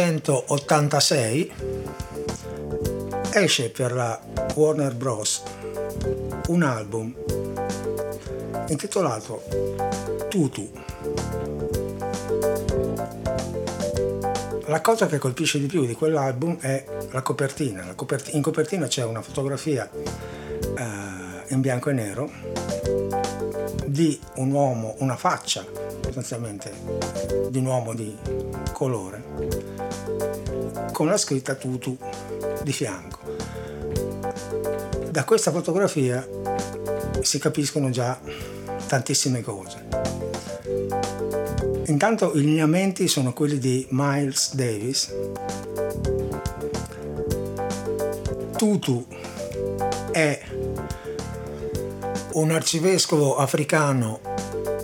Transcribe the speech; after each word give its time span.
nel 0.00 0.22
1986 0.22 1.52
esce 3.32 3.68
per 3.68 3.92
la 3.92 4.18
Warner 4.54 4.94
Bros. 4.94 5.42
un 6.48 6.62
album 6.62 7.14
intitolato 8.68 9.42
Tutu. 10.28 10.70
La 14.66 14.80
cosa 14.80 15.06
che 15.06 15.18
colpisce 15.18 15.58
di 15.58 15.66
più 15.66 15.84
di 15.84 15.94
quell'album 15.94 16.58
è 16.60 16.84
la 17.10 17.20
copertina. 17.20 17.94
In 18.30 18.42
copertina 18.42 18.86
c'è 18.86 19.04
una 19.04 19.20
fotografia 19.20 19.90
in 21.52 21.60
bianco 21.60 21.90
e 21.90 21.92
nero 21.92 22.30
di 23.86 24.18
un 24.36 24.50
uomo, 24.52 24.94
una 24.98 25.16
faccia 25.16 25.64
sostanzialmente 26.02 26.72
di 27.50 27.58
un 27.58 27.66
uomo 27.66 27.94
di 27.94 28.16
colore 28.72 29.22
con 30.92 31.06
la 31.06 31.16
scritta 31.16 31.54
Tutu 31.54 31.96
di 32.62 32.72
fianco. 32.72 33.18
Da 35.10 35.24
questa 35.24 35.50
fotografia 35.50 36.26
si 37.20 37.38
capiscono 37.38 37.90
già 37.90 38.18
tantissime 38.86 39.42
cose. 39.42 39.88
Intanto 41.86 42.34
i 42.34 42.40
lineamenti 42.40 43.08
sono 43.08 43.32
quelli 43.32 43.58
di 43.58 43.86
Miles 43.90 44.54
Davis. 44.54 45.14
Tutu 48.56 49.04
è 50.12 50.40
un 52.34 52.50
arcivescovo 52.50 53.36
africano 53.36 54.20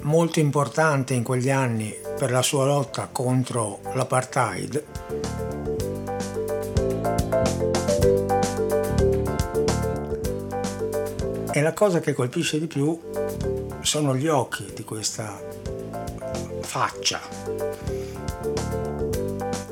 molto 0.03 0.39
importante 0.39 1.15
in 1.15 1.23
quegli 1.23 1.49
anni 1.49 1.95
per 2.19 2.31
la 2.31 2.43
sua 2.43 2.67
lotta 2.67 3.09
contro 3.11 3.81
l'apartheid. 3.95 4.85
E 11.51 11.63
la 11.63 11.73
cosa 11.73 12.01
che 12.01 12.13
colpisce 12.13 12.59
di 12.59 12.67
più 12.67 13.01
sono 13.81 14.15
gli 14.15 14.29
occhi 14.29 14.71
di 14.75 14.85
questa 14.85 15.41
faccia 16.61 17.21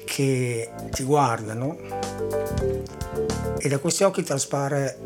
che 0.04 0.70
ti 0.90 1.02
guardano 1.04 1.76
e 3.58 3.68
da 3.68 3.78
questi 3.78 4.02
occhi 4.02 4.22
traspare 4.22 4.98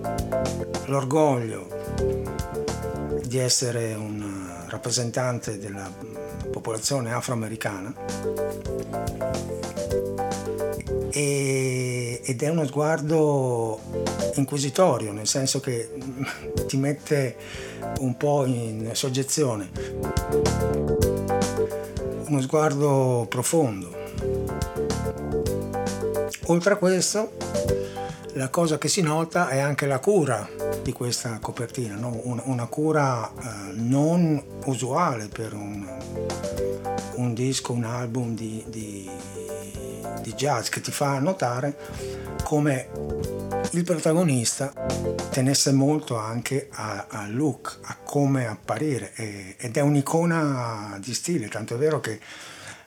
l'orgoglio 0.86 1.79
di 3.30 3.38
essere 3.38 3.94
un 3.94 4.64
rappresentante 4.66 5.60
della 5.60 5.88
popolazione 6.50 7.12
afroamericana 7.12 7.94
e, 11.10 12.20
ed 12.24 12.42
è 12.42 12.48
uno 12.48 12.66
sguardo 12.66 13.78
inquisitorio, 14.34 15.12
nel 15.12 15.28
senso 15.28 15.60
che 15.60 15.92
ti 16.66 16.76
mette 16.76 17.36
un 18.00 18.16
po' 18.16 18.46
in 18.46 18.90
soggezione. 18.94 19.70
Uno 22.26 22.40
sguardo 22.40 23.26
profondo. 23.28 23.96
Oltre 26.46 26.72
a 26.72 26.76
questo, 26.76 27.30
la 28.32 28.48
cosa 28.48 28.76
che 28.76 28.88
si 28.88 29.02
nota 29.02 29.50
è 29.50 29.60
anche 29.60 29.86
la 29.86 30.00
cura 30.00 30.69
di 30.82 30.92
questa 30.92 31.38
copertina, 31.40 31.94
no? 31.96 32.18
una, 32.24 32.42
una, 32.46 32.66
cura 32.66 33.30
eh, 33.30 33.72
non 33.74 34.42
usuale 34.64 35.28
per 35.28 35.52
un, 35.54 35.86
un, 37.14 37.34
disco, 37.34 37.72
un 37.72 37.84
album 37.84 38.34
di, 38.34 38.64
di, 38.68 39.08
di 40.22 40.32
jazz 40.34 40.68
che 40.68 40.80
ti 40.80 40.90
fa 40.90 41.18
notare 41.18 41.76
come 42.44 42.88
il 43.72 43.84
protagonista 43.84 44.72
tenesse 45.30 45.72
molto 45.72 46.16
anche 46.16 46.68
al 46.72 47.32
look, 47.34 47.78
a 47.82 47.96
come 48.02 48.46
apparire 48.46 49.12
e, 49.14 49.54
ed 49.58 49.76
è 49.76 49.80
un'icona 49.80 50.98
di 51.00 51.14
stile, 51.14 51.48
tanto 51.48 51.74
è 51.74 51.78
vero 51.78 52.00
che 52.00 52.18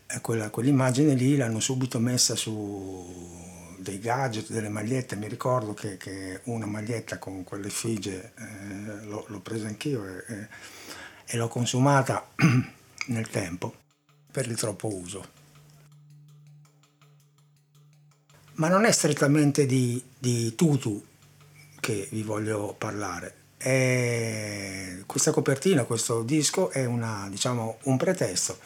eh, 0.08 0.22
quella, 0.22 0.50
quell'immagine 0.50 1.14
lì 1.14 1.38
l'hanno 1.38 1.59
subito 1.59 2.00
messa 2.00 2.36
su 2.36 3.43
dei 3.84 4.00
gadget, 4.00 4.50
delle 4.50 4.70
magliette, 4.70 5.16
mi 5.16 5.28
ricordo 5.28 5.74
che, 5.76 5.98
che 5.98 6.40
una 6.46 6.66
maglietta 6.66 7.20
con 7.20 7.44
quell'effigie 7.44 8.34
eh, 8.36 9.06
l'ho, 9.06 9.26
l'ho, 9.28 9.40
presa 9.42 9.68
anch'io 9.68 10.04
e, 10.06 10.24
e, 10.28 10.48
e 11.26 11.38
l'ho 11.38 11.48
consumata 11.48 12.28
nel 13.08 13.30
tempo 13.30 13.76
per 14.32 14.48
il 14.48 14.58
troppo 14.58 14.92
uso. 14.92 15.42
Ma 18.54 18.68
non 18.68 18.86
è 18.86 18.92
strettamente 18.92 19.66
di, 19.66 20.02
di 20.18 20.56
tutu 20.56 21.06
che 21.80 22.08
vi 22.12 22.24
voglio 22.24 22.74
parlare. 22.78 23.36
È, 23.58 25.04
questa 25.06 25.32
copertina, 25.32 25.84
questo 25.84 26.24
disco 26.24 26.70
è 26.72 26.86
una, 26.86 27.28
diciamo, 27.30 27.78
un 27.84 27.98
pretesto 27.98 28.58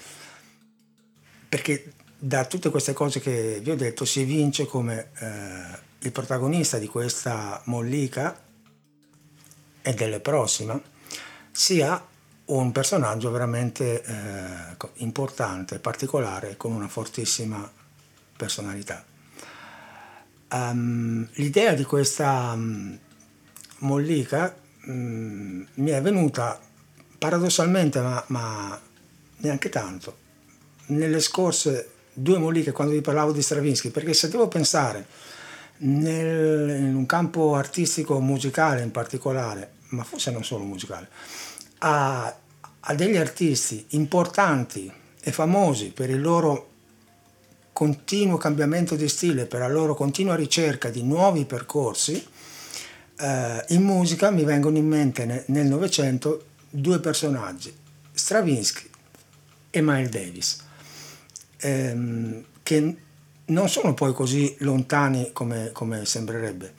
perché 1.50 1.94
da 2.20 2.46
tutte 2.46 2.70
queste 2.70 2.94
cose 2.94 3.20
che 3.20 3.60
vi 3.62 3.70
ho 3.70 3.76
detto 3.76 4.04
si 4.04 4.22
evince 4.22 4.66
come 4.66 5.12
eh, 5.20 5.80
il 6.00 6.12
protagonista 6.12 6.78
di 6.78 6.88
questa 6.88 7.62
mollica 7.66 8.42
e 9.82 9.94
delle 9.94 10.20
prossime 10.20 10.82
sia 11.52 12.04
un 12.46 12.72
personaggio 12.72 13.30
veramente 13.30 14.04
eh, 14.04 14.90
importante, 14.96 15.80
particolare, 15.80 16.56
con 16.56 16.72
una 16.72 16.88
fortissima 16.88 17.70
personalità. 18.36 19.04
Um, 20.50 21.28
l'idea 21.34 21.74
di 21.74 21.84
questa 21.84 22.54
um, 22.54 22.98
mollica 23.80 24.56
um, 24.86 25.68
mi 25.74 25.90
è 25.90 26.02
venuta 26.02 26.58
paradossalmente, 27.18 28.00
ma, 28.00 28.24
ma 28.28 28.80
neanche 29.38 29.70
tanto, 29.70 30.18
nelle 30.88 31.20
scorse 31.20 31.96
due 32.20 32.40
molliche 32.40 32.72
quando 32.72 32.94
vi 32.94 33.02
parlavo 33.02 33.32
di 33.32 33.44
Stravinsky, 33.44 33.90
perché 33.90 34.14
se 34.14 34.30
devo 34.30 34.48
pensare 34.48 35.06
nel, 35.78 36.70
in 36.80 36.96
un 36.96 37.06
campo 37.06 37.54
artistico 37.54 38.20
musicale 38.20 38.82
in 38.82 38.92
particolare, 38.92 39.74
ma 39.90 40.04
forse 40.04 40.32
non 40.32 40.44
solo 40.44 40.64
musicale, 40.64 41.08
a, 41.80 42.36
a 42.80 42.94
degli 42.96 43.18
artisti 43.18 43.86
importanti 43.90 44.92
e 45.22 45.32
famosi 45.32 45.92
per 45.92 46.10
il 46.10 46.20
loro 46.20 46.70
continuo 47.72 48.38
cambiamento 48.38 48.96
di 48.96 49.08
stile, 49.08 49.46
per 49.46 49.60
la 49.60 49.68
loro 49.68 49.94
continua 49.94 50.34
ricerca 50.34 50.90
di 50.90 51.04
nuovi 51.04 51.46
percorsi, 51.46 52.28
eh, 53.20 53.66
in 53.68 53.84
musica 53.84 54.32
mi 54.32 54.44
vengono 54.44 54.78
in 54.78 54.88
mente 54.88 55.44
nel 55.46 55.68
Novecento 55.68 56.46
due 56.72 57.00
personaggi, 57.00 57.72
Stravinsky 58.12 58.90
e 59.70 59.82
Miles 59.82 60.10
Davis 60.10 60.66
ehm, 61.60 62.44
che 62.64 62.96
non 63.46 63.70
sono 63.70 63.94
poi 63.94 64.14
così 64.14 64.56
lontani 64.60 65.32
come, 65.34 65.72
come 65.72 66.06
sembrerebbe. 66.06 66.74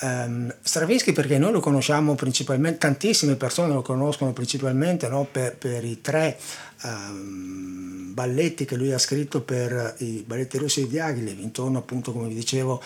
Um, 0.00 0.52
Stravinsky 0.60 1.12
perché 1.12 1.38
noi 1.38 1.52
lo 1.52 1.60
conosciamo 1.60 2.14
principalmente, 2.16 2.78
tantissime 2.78 3.36
persone 3.36 3.72
lo 3.72 3.82
conoscono 3.82 4.32
principalmente 4.32 5.08
no, 5.08 5.26
per, 5.30 5.56
per, 5.56 5.84
i 5.84 6.00
tre 6.00 6.36
um, 6.82 8.12
balletti 8.12 8.64
che 8.64 8.74
lui 8.74 8.92
ha 8.92 8.98
scritto 8.98 9.42
per 9.42 9.94
i 9.98 10.24
balletti 10.26 10.58
russi 10.58 10.82
di 10.82 10.88
Diaghilev, 10.88 11.38
intorno 11.38 11.78
appunto 11.78 12.12
come 12.12 12.26
vi 12.26 12.34
dicevo 12.34 12.82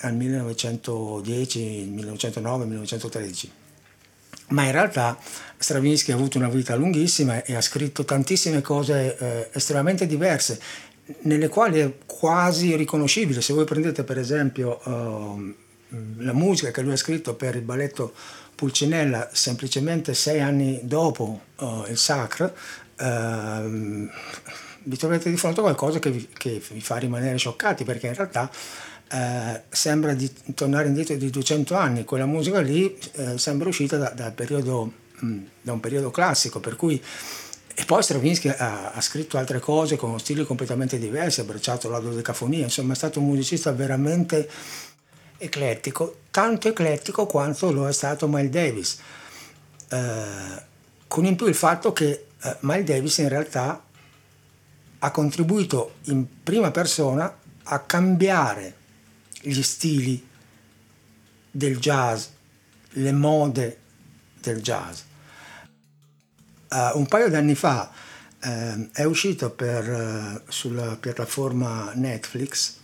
al 0.00 0.14
1910, 0.14 1.86
1909, 1.90 2.64
1913 2.66 3.50
ma 4.52 4.64
in 4.64 4.72
realtà 4.72 5.18
Stravinsky 5.56 6.12
ha 6.12 6.14
avuto 6.14 6.38
una 6.38 6.48
vita 6.48 6.74
lunghissima 6.74 7.44
e 7.44 7.54
ha 7.54 7.60
scritto 7.60 8.04
tantissime 8.04 8.60
cose 8.60 9.16
eh, 9.16 9.48
estremamente 9.52 10.06
diverse, 10.06 10.60
nelle 11.22 11.48
quali 11.48 11.80
è 11.80 11.92
quasi 12.06 12.74
riconoscibile. 12.76 13.40
Se 13.40 13.52
voi 13.52 13.64
prendete 13.64 14.04
per 14.04 14.18
esempio 14.18 14.80
uh, 14.84 15.54
la 16.18 16.32
musica 16.32 16.70
che 16.70 16.82
lui 16.82 16.92
ha 16.92 16.96
scritto 16.96 17.34
per 17.34 17.56
il 17.56 17.62
balletto 17.62 18.12
Pulcinella 18.54 19.30
semplicemente 19.32 20.14
sei 20.14 20.40
anni 20.40 20.80
dopo 20.82 21.40
uh, 21.58 21.84
il 21.88 21.98
Sacre, 21.98 22.54
uh, 22.98 24.10
vi 24.84 24.96
trovate 24.96 25.30
di 25.30 25.36
fronte 25.36 25.60
a 25.60 25.62
qualcosa 25.62 25.98
che 25.98 26.10
vi, 26.10 26.28
che 26.32 26.62
vi 26.70 26.80
fa 26.80 26.96
rimanere 26.96 27.36
scioccati 27.36 27.84
perché 27.84 28.08
in 28.08 28.14
realtà 28.14 28.50
eh, 29.12 29.62
sembra 29.68 30.14
di 30.14 30.30
tornare 30.54 30.88
indietro 30.88 31.14
di 31.16 31.28
200 31.28 31.74
anni, 31.74 32.04
quella 32.04 32.24
musica 32.24 32.60
lì 32.60 32.98
eh, 33.12 33.36
sembra 33.36 33.68
uscita 33.68 33.98
da, 33.98 34.08
da, 34.08 34.30
periodo, 34.30 34.90
mh, 35.18 35.26
mm, 35.26 35.44
da, 35.60 35.72
un 35.72 35.80
periodo 35.80 36.10
classico, 36.10 36.60
per 36.60 36.76
cui 36.76 37.02
e 37.74 37.84
poi 37.84 38.02
Stravinsky 38.02 38.48
ha, 38.48 38.92
ha, 38.92 39.00
scritto 39.00 39.36
altre 39.36 39.58
cose 39.58 39.96
con 39.96 40.18
stili 40.18 40.44
completamente 40.44 40.98
diversi, 40.98 41.40
ha 41.40 41.42
abbracciato 41.42 41.90
la 41.90 41.98
dodecafonia, 41.98 42.64
insomma 42.64 42.94
è 42.94 42.96
stato 42.96 43.18
un 43.18 43.26
musicista 43.26 43.70
veramente 43.72 44.48
eclettico, 45.36 46.20
tanto 46.30 46.68
eclettico 46.68 47.26
quanto 47.26 47.70
lo 47.70 47.86
è 47.86 47.92
stato 47.92 48.28
Miles 48.28 48.50
Davis, 48.50 48.98
eh, 49.90 50.62
con 51.06 51.26
in 51.26 51.36
più 51.36 51.46
il 51.46 51.54
fatto 51.54 51.92
che 51.92 52.26
eh, 52.42 52.56
Miles 52.60 52.84
Davis 52.86 53.18
in 53.18 53.28
realtà 53.28 53.82
ha 54.98 55.10
contribuito 55.10 55.96
in 56.04 56.26
prima 56.42 56.70
persona 56.70 57.34
a 57.64 57.78
cambiare 57.80 58.80
gli 59.42 59.62
stili 59.62 60.26
del 61.50 61.78
jazz, 61.78 62.26
le 62.90 63.12
mode 63.12 63.78
del 64.40 64.62
jazz. 64.62 65.00
Uh, 66.70 66.98
un 66.98 67.06
paio 67.06 67.28
di 67.28 67.34
anni 67.34 67.54
fa 67.54 67.92
uh, 68.42 68.88
è 68.92 69.04
uscito 69.04 69.50
per, 69.50 69.88
uh, 69.88 70.50
sulla 70.50 70.96
piattaforma 70.96 71.92
Netflix 71.94 72.80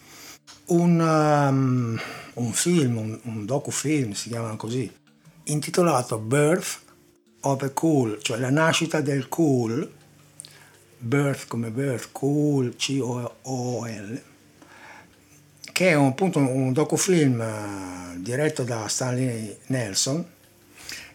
un, 0.67 1.01
um, 1.01 1.99
un 2.35 2.53
film, 2.53 2.97
un, 2.97 3.19
un 3.23 3.45
docufilm, 3.47 4.13
si 4.13 4.29
chiamano 4.29 4.57
così, 4.57 4.91
intitolato 5.45 6.19
Birth 6.19 6.81
of 7.41 7.63
a 7.63 7.71
Cool, 7.71 8.21
cioè 8.21 8.39
la 8.39 8.51
nascita 8.51 9.01
del 9.01 9.29
cool, 9.29 9.91
Birth 10.99 11.47
come 11.47 11.71
birth, 11.71 12.09
cool, 12.13 12.75
C-O-O-L, 12.75 14.23
che 15.79 15.91
è 15.91 15.95
un, 15.95 16.09
appunto 16.09 16.41
un 16.41 16.73
docufilm 16.73 17.39
uh, 17.39 18.21
diretto 18.21 18.65
da 18.65 18.89
Stanley 18.89 19.57
Nelson, 19.67 20.27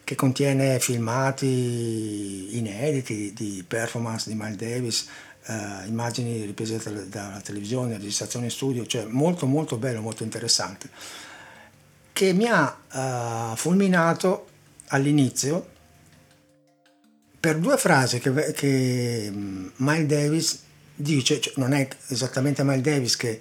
che 0.02 0.14
contiene 0.14 0.80
filmati 0.80 2.56
inediti 2.56 3.34
di 3.34 3.62
performance 3.68 4.26
di 4.26 4.34
Miles 4.34 4.56
Davis, 4.56 5.06
uh, 5.48 5.86
immagini 5.86 6.46
riprese 6.46 6.80
dalla 7.10 7.42
televisione, 7.42 7.98
registrazioni 7.98 8.46
in 8.46 8.50
studio, 8.50 8.86
cioè 8.86 9.04
molto 9.04 9.44
molto 9.44 9.76
bello, 9.76 10.00
molto 10.00 10.22
interessante, 10.22 10.88
che 12.14 12.32
mi 12.32 12.48
ha 12.48 13.52
uh, 13.52 13.56
fulminato 13.56 14.46
all'inizio 14.86 15.68
per 17.38 17.58
due 17.58 17.76
frasi 17.76 18.18
che, 18.18 18.32
che 18.54 19.30
Miles 19.30 20.06
Davis 20.06 20.62
dice, 20.94 21.38
cioè 21.38 21.52
non 21.56 21.74
è 21.74 21.86
esattamente 22.08 22.64
Miles 22.64 22.80
Davis 22.80 23.16
che, 23.16 23.40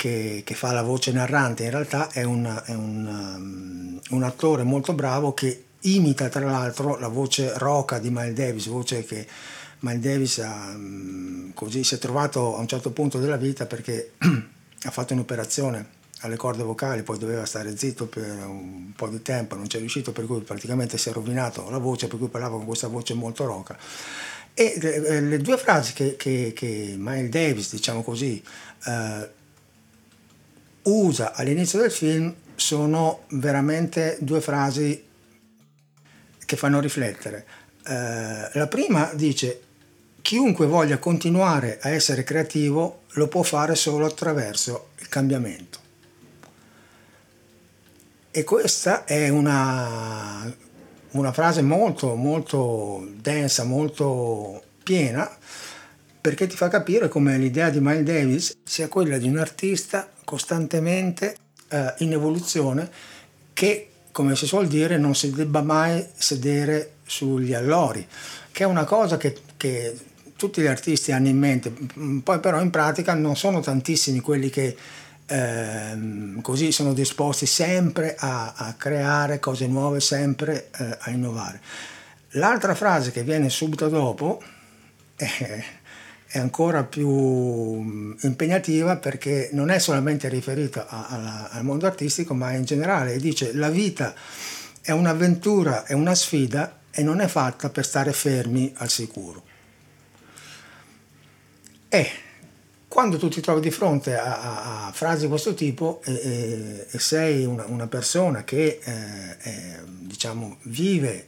che, 0.00 0.40
che, 0.46 0.54
fa 0.54 0.72
la 0.72 0.80
voce 0.80 1.12
narrante, 1.12 1.64
in 1.64 1.70
realtà 1.72 2.08
è, 2.10 2.22
un, 2.22 2.62
è 2.64 2.72
un, 2.72 3.06
um, 3.06 4.00
un, 4.16 4.22
attore 4.22 4.62
molto 4.62 4.94
bravo 4.94 5.34
che 5.34 5.64
imita 5.80 6.30
tra 6.30 6.46
l'altro 6.46 6.98
la 6.98 7.08
voce 7.08 7.52
roca 7.58 7.98
di 7.98 8.08
Miles 8.08 8.32
Davis, 8.32 8.66
voce 8.68 9.04
che 9.04 9.26
Miles 9.80 10.00
Davis 10.00 10.38
ha, 10.38 10.72
um, 10.74 11.52
così 11.52 11.84
si 11.84 11.96
è 11.96 11.98
trovato 11.98 12.56
a 12.56 12.60
un 12.60 12.66
certo 12.66 12.92
punto 12.92 13.18
della 13.18 13.36
vita 13.36 13.66
perché 13.66 14.12
ha 14.84 14.90
fatto 14.90 15.12
un'operazione 15.12 15.98
alle 16.20 16.36
corde 16.36 16.62
vocali, 16.62 17.02
poi 17.02 17.18
doveva 17.18 17.44
stare 17.44 17.76
zitto 17.76 18.06
per 18.06 18.24
un 18.24 18.94
po' 18.96 19.08
di 19.08 19.20
tempo, 19.20 19.54
non 19.54 19.68
ci 19.68 19.76
è 19.76 19.80
riuscito, 19.80 20.12
per 20.12 20.24
cui 20.24 20.40
praticamente 20.40 20.96
si 20.96 21.10
è 21.10 21.12
rovinato 21.12 21.68
la 21.68 21.78
voce, 21.78 22.08
per 22.08 22.18
cui 22.18 22.28
parlava 22.28 22.56
con 22.56 22.64
questa 22.64 22.88
voce 22.88 23.12
molto 23.12 23.44
roca. 23.44 23.76
E 24.54 24.78
le, 24.80 25.20
le 25.20 25.38
due 25.38 25.58
frasi 25.58 25.92
che, 25.92 26.16
che, 26.16 26.52
che, 26.54 26.94
Miles 26.96 27.28
Davis, 27.28 27.70
diciamo 27.70 28.02
così, 28.02 28.42
eh, 28.86 29.38
usa 30.82 31.34
all'inizio 31.34 31.80
del 31.80 31.90
film 31.90 32.34
sono 32.54 33.24
veramente 33.30 34.16
due 34.20 34.40
frasi 34.40 35.04
che 36.44 36.56
fanno 36.56 36.80
riflettere. 36.80 37.46
Eh, 37.86 38.50
la 38.52 38.66
prima 38.68 39.10
dice 39.14 39.62
chiunque 40.20 40.66
voglia 40.66 40.98
continuare 40.98 41.78
a 41.80 41.90
essere 41.90 42.24
creativo 42.24 43.02
lo 43.12 43.28
può 43.28 43.42
fare 43.42 43.74
solo 43.74 44.06
attraverso 44.06 44.90
il 44.98 45.08
cambiamento. 45.08 45.78
E 48.30 48.44
questa 48.44 49.04
è 49.04 49.28
una, 49.28 50.54
una 51.12 51.32
frase 51.32 51.62
molto, 51.62 52.14
molto 52.14 53.08
densa, 53.16 53.64
molto 53.64 54.62
piena, 54.84 55.28
perché 56.20 56.46
ti 56.46 56.56
fa 56.56 56.68
capire 56.68 57.08
come 57.08 57.38
l'idea 57.38 57.70
di 57.70 57.80
Miles 57.80 58.02
Davis 58.04 58.56
sia 58.62 58.88
quella 58.88 59.18
di 59.18 59.28
un 59.28 59.38
artista 59.38 60.10
costantemente 60.24 61.36
eh, 61.68 61.94
in 61.98 62.12
evoluzione 62.12 62.90
che, 63.52 63.88
come 64.12 64.36
si 64.36 64.46
suol 64.46 64.66
dire, 64.68 64.98
non 64.98 65.14
si 65.14 65.30
debba 65.30 65.62
mai 65.62 66.06
sedere 66.14 66.94
sugli 67.06 67.54
allori, 67.54 68.06
che 68.52 68.64
è 68.64 68.66
una 68.66 68.84
cosa 68.84 69.16
che, 69.16 69.36
che 69.56 69.96
tutti 70.36 70.62
gli 70.62 70.66
artisti 70.66 71.12
hanno 71.12 71.28
in 71.28 71.38
mente, 71.38 71.72
poi 72.22 72.38
però 72.40 72.60
in 72.60 72.70
pratica 72.70 73.14
non 73.14 73.36
sono 73.36 73.60
tantissimi 73.60 74.20
quelli 74.20 74.48
che 74.48 74.76
ehm, 75.26 76.40
così 76.40 76.72
sono 76.72 76.92
disposti 76.92 77.46
sempre 77.46 78.14
a, 78.18 78.54
a, 78.56 78.74
creare 78.74 79.38
cose 79.38 79.66
nuove, 79.66 80.00
sempre 80.00 80.70
eh, 80.78 80.96
a 80.98 81.10
innovare. 81.10 81.60
L'altra 82.34 82.74
frase 82.74 83.10
che 83.10 83.22
viene 83.22 83.50
subito 83.50 83.88
dopo 83.88 84.42
è, 85.16 85.64
è 86.32 86.38
ancora 86.38 86.84
più 86.84 88.14
impegnativa 88.20 88.96
perché 88.98 89.48
non 89.52 89.68
è 89.68 89.80
solamente 89.80 90.28
riferita 90.28 90.86
al 90.86 91.64
mondo 91.64 91.86
artistico, 91.86 92.34
ma 92.34 92.52
in 92.52 92.62
generale 92.62 93.18
dice 93.18 93.52
la 93.52 93.68
vita 93.68 94.14
è 94.80 94.92
un'avventura, 94.92 95.84
è 95.84 95.92
una 95.92 96.14
sfida 96.14 96.82
e 96.92 97.02
non 97.02 97.20
è 97.20 97.26
fatta 97.26 97.68
per 97.70 97.84
stare 97.84 98.12
fermi 98.12 98.72
al 98.76 98.88
sicuro. 98.88 99.42
E 101.88 102.10
quando 102.86 103.18
tu 103.18 103.28
ti 103.28 103.40
trovi 103.40 103.60
di 103.60 103.72
fronte 103.72 104.16
a, 104.16 104.86
a, 104.86 104.92
frasi 104.92 105.22
di 105.22 105.28
questo 105.28 105.54
tipo 105.54 106.00
e, 106.04 106.12
e, 106.12 106.86
e 106.88 106.98
sei 107.00 107.44
una, 107.44 107.64
una, 107.66 107.88
persona 107.88 108.44
che 108.44 108.78
eh, 108.80 109.36
è, 109.36 109.80
diciamo, 109.84 110.58
vive 110.62 111.26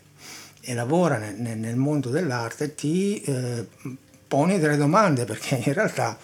e 0.60 0.74
lavora 0.74 1.18
nel, 1.18 1.58
nel 1.58 1.76
mondo 1.76 2.08
dell'arte, 2.08 2.76
ti 2.76 3.20
eh, 3.22 3.66
poni 4.32 4.58
delle 4.58 4.78
domande 4.78 5.26
perché 5.26 5.56
in 5.62 5.74
realtà 5.74 6.16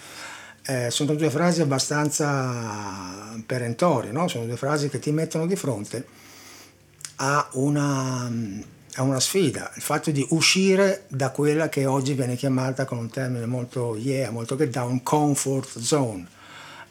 eh, 0.64 0.90
sono 0.90 1.14
due 1.14 1.28
frasi 1.28 1.60
abbastanza 1.60 3.38
perentorie, 3.44 4.12
no? 4.12 4.28
sono 4.28 4.46
due 4.46 4.56
frasi 4.56 4.88
che 4.88 4.98
ti 4.98 5.10
mettono 5.10 5.44
di 5.44 5.56
fronte 5.56 6.06
a 7.16 7.46
una 7.52 8.30
è 8.94 9.00
una 9.00 9.20
sfida, 9.20 9.70
il 9.76 9.82
fatto 9.82 10.10
di 10.10 10.26
uscire 10.30 11.04
da 11.08 11.30
quella 11.30 11.68
che 11.68 11.84
oggi 11.84 12.14
viene 12.14 12.34
chiamata 12.34 12.86
con 12.86 12.96
un 12.96 13.10
termine 13.10 13.44
molto 13.44 13.94
yeah, 13.94 14.30
molto 14.30 14.56
get 14.56 14.70
down, 14.70 15.02
comfort 15.02 15.78
zone. 15.78 16.26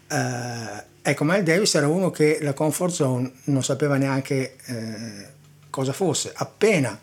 Eh, 0.07 0.83
ecco, 1.01 1.23
Miles 1.23 1.43
Davis 1.43 1.73
era 1.73 1.87
uno 1.87 2.11
che 2.11 2.37
la 2.41 2.53
comfort 2.53 2.93
zone 2.93 3.31
non 3.45 3.63
sapeva 3.63 3.97
neanche 3.97 4.55
eh, 4.65 5.27
cosa 5.69 5.91
fosse. 5.91 6.31
Appena 6.33 6.97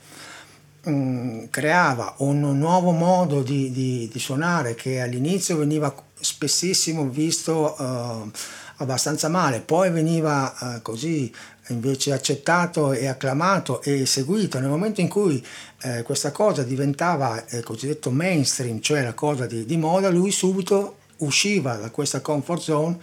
mm, 0.89 1.45
creava 1.51 2.15
un 2.19 2.59
nuovo 2.59 2.91
modo 2.91 3.43
di, 3.43 3.71
di, 3.71 4.09
di, 4.11 4.19
suonare 4.19 4.75
che 4.75 5.01
all'inizio 5.01 5.57
veniva 5.57 5.95
spessissimo 6.19 7.09
visto 7.09 7.75
uh, 7.79 8.31
abbastanza 8.77 9.29
male, 9.29 9.61
poi 9.61 9.91
veniva 9.91 10.55
uh, 10.59 10.83
così 10.83 11.33
invece 11.69 12.13
accettato 12.13 12.93
e 12.93 13.07
acclamato 13.07 13.81
e 13.83 14.05
seguito 14.07 14.59
nel 14.59 14.69
momento 14.69 15.01
in 15.01 15.09
cui 15.09 15.45
eh, 15.83 16.03
questa 16.03 16.31
cosa 16.31 16.63
diventava 16.63 17.47
eh, 17.47 17.63
cosiddetto 17.63 18.11
mainstream, 18.11 18.81
cioè 18.81 19.03
la 19.03 19.15
cosa 19.15 19.47
di, 19.47 19.65
di, 19.65 19.77
moda, 19.77 20.11
lui 20.11 20.31
subito 20.31 20.99
usciva 21.19 21.77
da 21.77 21.91
questa 21.91 22.21
comfort 22.21 22.61
zone 22.61 22.99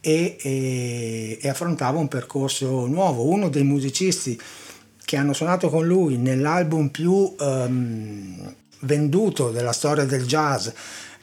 e, 0.00 0.36
e, 0.38 1.38
e 1.40 1.48
affrontava 1.48 1.98
un 1.98 2.08
percorso 2.08 2.86
nuovo. 2.86 3.26
Uno 3.26 3.48
dei 3.48 3.64
musicisti 3.64 4.38
che 5.04 5.16
hanno 5.16 5.32
suonato 5.32 5.68
con 5.68 5.86
lui 5.86 6.16
nell'album 6.16 6.88
più 6.88 7.34
um, 7.38 8.54
venduto 8.80 9.50
della 9.50 9.72
storia 9.72 10.04
del 10.04 10.26
jazz, 10.26 10.68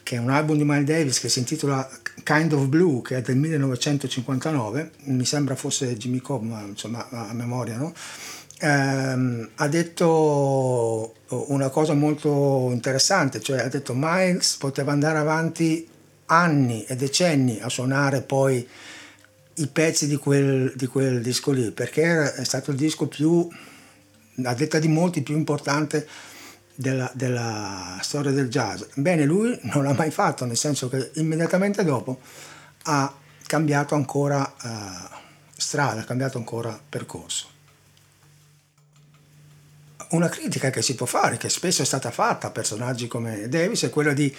che 0.02 0.16
è 0.16 0.18
un 0.18 0.30
album 0.30 0.56
di 0.56 0.64
Miles 0.64 0.84
Davis 0.84 1.20
che 1.20 1.28
si 1.28 1.38
intitola 1.40 1.88
Kind 2.22 2.52
of 2.52 2.66
Blue, 2.66 3.02
che 3.02 3.18
è 3.18 3.22
del 3.22 3.36
1959, 3.36 4.90
mi 5.04 5.24
sembra 5.24 5.54
fosse 5.54 5.96
Jimmy 5.96 6.20
Cobb, 6.20 6.44
ma 6.44 6.62
insomma 6.62 7.08
a 7.08 7.32
memoria, 7.32 7.76
no? 7.76 7.92
ehm, 8.62 9.50
ha 9.56 9.68
detto 9.68 11.14
una 11.28 11.68
cosa 11.68 11.94
molto 11.94 12.68
interessante, 12.70 13.40
cioè 13.40 13.60
ha 13.60 13.68
detto 13.68 13.92
Miles 13.94 14.56
poteva 14.56 14.92
andare 14.92 15.18
avanti 15.18 15.88
anni 16.26 16.84
e 16.84 16.96
decenni 16.96 17.60
a 17.60 17.68
suonare 17.68 18.22
poi 18.22 18.66
i 19.56 19.66
pezzi 19.66 20.06
di 20.06 20.16
quel, 20.16 20.72
di 20.76 20.86
quel 20.86 21.20
disco 21.20 21.50
lì, 21.50 21.72
perché 21.72 22.34
è 22.34 22.44
stato 22.44 22.70
il 22.70 22.76
disco 22.76 23.06
più, 23.06 23.48
a 24.44 24.54
detta 24.54 24.78
di 24.78 24.88
molti, 24.88 25.22
più 25.22 25.36
importante 25.36 26.06
della, 26.74 27.10
della, 27.14 27.98
storia 28.02 28.30
del 28.30 28.48
jazz. 28.48 28.82
Bene, 28.94 29.24
lui 29.24 29.58
non 29.62 29.84
l'ha 29.84 29.92
mai 29.92 30.10
fatto, 30.10 30.44
nel 30.44 30.56
senso 30.56 30.88
che 30.88 31.10
immediatamente 31.14 31.84
dopo 31.84 32.20
ha 32.84 33.14
cambiato 33.46 33.94
ancora 33.94 34.40
uh, 34.40 35.16
strada, 35.56 36.00
ha 36.00 36.04
cambiato 36.04 36.38
ancora 36.38 36.78
percorso. 36.88 37.50
Una 40.10 40.28
critica 40.28 40.70
che 40.70 40.82
si 40.82 40.94
può 40.94 41.06
fare, 41.06 41.38
che 41.38 41.48
spesso 41.48 41.82
è 41.82 41.86
stata 41.86 42.10
fatta 42.10 42.48
a 42.48 42.50
personaggi 42.50 43.06
come 43.06 43.48
Davis, 43.48 43.84
è 43.84 43.90
quella 43.90 44.12
di, 44.12 44.34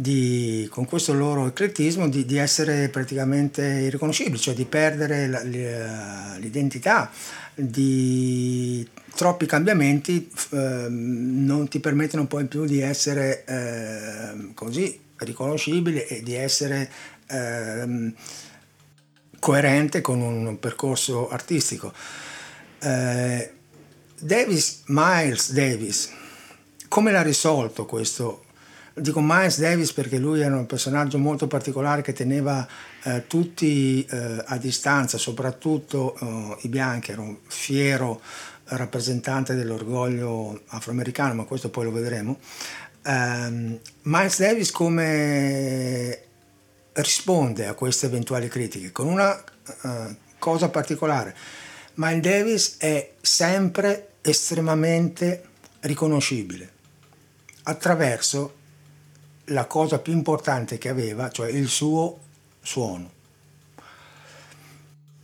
di 0.00 0.68
con 0.70 0.84
questo 0.84 1.12
loro 1.12 1.48
eclettismo, 1.48 2.08
di, 2.08 2.24
di, 2.24 2.36
essere 2.36 2.88
praticamente 2.88 3.64
irriconoscibili, 3.64 4.38
cioè 4.38 4.54
di 4.54 4.64
perdere 4.64 5.26
la, 5.26 5.42
l'identità, 6.38 7.10
di 7.52 8.88
troppi 9.16 9.46
cambiamenti 9.46 10.30
eh, 10.52 10.86
non 10.88 11.66
ti 11.66 11.80
permettono 11.80 12.28
poi 12.28 12.46
più 12.46 12.64
di 12.64 12.80
essere 12.80 13.44
eh, 13.44 14.52
così 14.54 15.00
riconoscibile 15.16 16.06
e 16.06 16.22
di 16.22 16.36
essere 16.36 16.88
ehm, 17.26 18.14
coerente 19.40 20.00
con 20.00 20.20
un 20.20 20.60
percorso 20.60 21.28
artistico. 21.28 21.92
Eh, 22.78 23.52
Davis, 24.20 24.82
Miles 24.86 25.50
Davis, 25.50 26.12
come 26.86 27.10
l'ha 27.10 27.22
risolto 27.22 27.84
questo? 27.84 28.44
Dico 29.00 29.20
Miles 29.20 29.58
Davis 29.58 29.92
perché 29.92 30.18
lui 30.18 30.40
era 30.40 30.56
un 30.56 30.66
personaggio 30.66 31.18
molto 31.18 31.46
particolare 31.46 32.02
che 32.02 32.12
teneva 32.12 32.66
eh, 33.04 33.26
tutti 33.26 34.04
eh, 34.04 34.42
a 34.44 34.56
distanza, 34.58 35.18
soprattutto 35.18 36.16
eh, 36.20 36.56
i 36.62 36.68
bianchi, 36.68 37.12
era 37.12 37.20
un 37.20 37.36
fiero 37.46 38.20
rappresentante 38.64 39.54
dell'orgoglio 39.54 40.62
afroamericano, 40.66 41.34
ma 41.34 41.44
questo 41.44 41.70
poi 41.70 41.84
lo 41.84 41.92
vedremo. 41.92 42.38
Um, 43.04 43.78
Miles 44.02 44.38
Davis 44.38 44.70
come 44.70 46.22
risponde 46.92 47.66
a 47.66 47.74
queste 47.74 48.06
eventuali 48.06 48.48
critiche 48.48 48.92
con 48.92 49.06
una 49.06 49.42
uh, 49.82 50.14
cosa 50.38 50.68
particolare. 50.68 51.34
Miles 51.94 52.20
Davis 52.20 52.76
è 52.78 53.12
sempre 53.20 54.10
estremamente 54.20 55.44
riconoscibile 55.80 56.72
attraverso 57.62 58.57
la 59.48 59.66
cosa 59.66 59.98
più 59.98 60.12
importante 60.12 60.78
che 60.78 60.88
aveva, 60.88 61.30
cioè 61.30 61.48
il 61.50 61.68
suo 61.68 62.18
suono. 62.60 63.16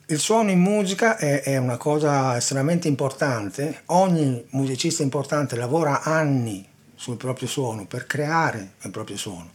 Il 0.07 0.19
suono 0.19 0.51
in 0.51 0.61
musica 0.61 1.17
è, 1.17 1.43
è, 1.43 1.57
una 1.57 1.79
cosa 1.79 2.37
estremamente 2.37 2.89
importante, 2.89 3.83
ogni 3.87 4.45
musicista 4.51 5.03
importante 5.03 5.57
lavora 5.57 6.03
anni 6.03 6.67
sul 6.95 7.17
proprio 7.17 7.49
suono 7.49 7.87
per 7.87 8.07
creare 8.07 8.73
il 8.83 8.91
proprio 8.91 9.17
suono. 9.17 9.53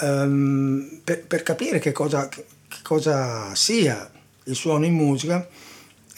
Um, 0.00 1.00
per, 1.04 1.24
per, 1.24 1.42
capire 1.42 1.78
che 1.78 1.92
cosa, 1.92 2.28
che 2.28 2.44
cosa, 2.82 3.54
sia 3.54 4.10
il 4.44 4.54
suono 4.54 4.84
in 4.84 4.94
musica, 4.94 5.46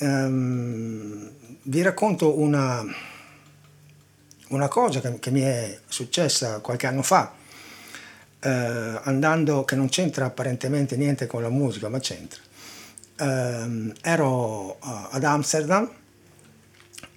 um, 0.00 1.30
vi 1.62 1.82
racconto 1.82 2.38
una, 2.38 2.84
una 4.48 4.68
cosa 4.68 5.00
che, 5.00 5.18
che, 5.18 5.30
mi 5.30 5.42
è 5.42 5.78
successa 5.86 6.60
qualche 6.60 6.86
anno 6.86 7.02
fa, 7.02 7.34
uh, 8.44 9.00
andando, 9.02 9.64
che 9.64 9.74
non 9.74 9.88
c'entra 9.88 10.26
apparentemente 10.26 10.96
niente 10.96 11.26
con 11.26 11.42
la 11.42 11.50
musica, 11.50 11.88
ma 11.88 11.98
c'entra 11.98 12.40
ehm, 13.16 13.92
ero 14.00 14.78
uh, 14.82 15.08
ad 15.10 15.24
Amsterdam 15.24 15.90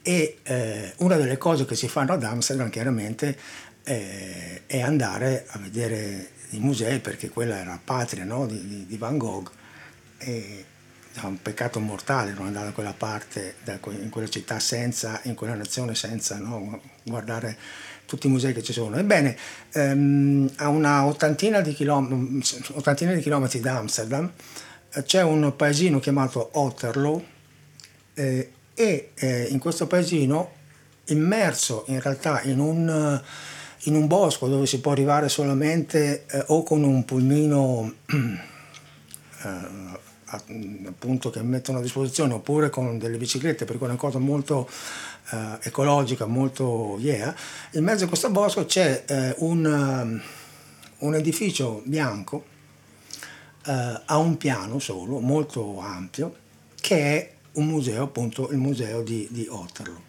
e 0.01 0.39
eh, 0.43 0.93
una 0.97 1.17
delle 1.17 1.37
cose 1.37 1.65
che 1.65 1.75
si 1.75 1.87
fanno 1.87 2.13
ad 2.13 2.23
Amsterdam 2.23 2.69
chiaramente 2.69 3.37
eh, 3.83 4.61
è 4.65 4.81
andare 4.81 5.45
a 5.49 5.59
vedere 5.59 6.29
i 6.51 6.59
musei 6.59 6.99
perché 6.99 7.29
quella 7.29 7.57
era 7.57 7.79
patria 7.83 8.23
no? 8.23 8.45
di, 8.45 8.85
di, 8.87 8.97
Van 8.97 9.17
Gogh 9.17 9.51
e 10.17 10.65
è 11.13 11.25
un 11.25 11.41
peccato 11.41 11.79
mortale 11.79 12.31
non 12.31 12.45
andare 12.45 12.67
da 12.67 12.71
quella 12.71 12.93
parte, 12.93 13.55
in 13.99 14.09
quella 14.09 14.29
città 14.29 14.59
senza, 14.59 15.19
in 15.23 15.35
quella 15.35 15.55
nazione 15.55 15.93
senza 15.93 16.37
no? 16.37 16.81
guardare 17.03 17.57
tutti 18.07 18.25
i 18.25 18.29
musei 18.31 18.53
che 18.53 18.63
ci 18.63 18.73
sono. 18.73 18.97
Ebbene, 18.97 19.37
ehm, 19.73 20.49
a 20.55 20.69
una 20.69 21.05
ottantina 21.05 21.61
di, 21.61 21.73
chilom- 21.73 22.41
ottantina 22.73 23.13
di 23.13 23.21
chilometri 23.21 23.59
da 23.59 23.77
Amsterdam 23.77 24.31
c'è 25.03 25.21
un 25.21 25.53
paesino 25.55 25.99
chiamato 25.99 26.49
Otterlo 26.53 27.23
eh, 28.13 28.51
e 28.73 29.11
eh, 29.13 29.47
in 29.49 29.59
questo 29.59 29.85
paesino, 29.85 30.51
immerso 31.05 31.83
in 31.87 32.01
realtà 32.01 32.41
in 32.43 32.59
un, 32.59 33.21
in 33.83 33.95
un 33.95 34.07
bosco 34.07 34.47
dove 34.47 34.65
si 34.65 34.79
può 34.79 34.91
arrivare 34.91 35.29
solamente 35.29 36.25
eh, 36.25 36.43
o 36.47 36.63
con 36.63 36.83
un 36.83 37.05
pulmino 37.05 37.93
eh, 39.43 40.05
appunto 40.29 41.29
che 41.29 41.41
mettono 41.41 41.79
a 41.79 41.81
disposizione 41.81 42.33
oppure 42.33 42.69
con 42.69 42.97
delle 42.97 43.17
biciclette 43.17 43.65
perché 43.65 43.83
è 43.83 43.87
una 43.87 43.95
cosa 43.95 44.19
molto 44.19 44.69
eh, 45.31 45.57
ecologica, 45.61 46.25
molto 46.25 46.97
yeah, 46.99 47.33
in 47.71 47.83
mezzo 47.83 48.05
a 48.05 48.07
questo 48.07 48.29
bosco 48.29 48.65
c'è 48.65 49.03
eh, 49.07 49.35
un, 49.39 50.21
un 50.97 51.15
edificio 51.15 51.81
bianco 51.85 52.55
eh, 53.67 54.01
ha 54.05 54.17
un 54.17 54.37
piano 54.37 54.79
solo, 54.79 55.19
molto 55.19 55.79
ampio, 55.79 56.35
che 56.79 56.95
è 56.95 57.33
un 57.53 57.67
museo, 57.67 58.03
appunto 58.03 58.49
il 58.51 58.57
museo 58.57 59.01
di, 59.03 59.27
di 59.29 59.45
Otterlo, 59.49 60.01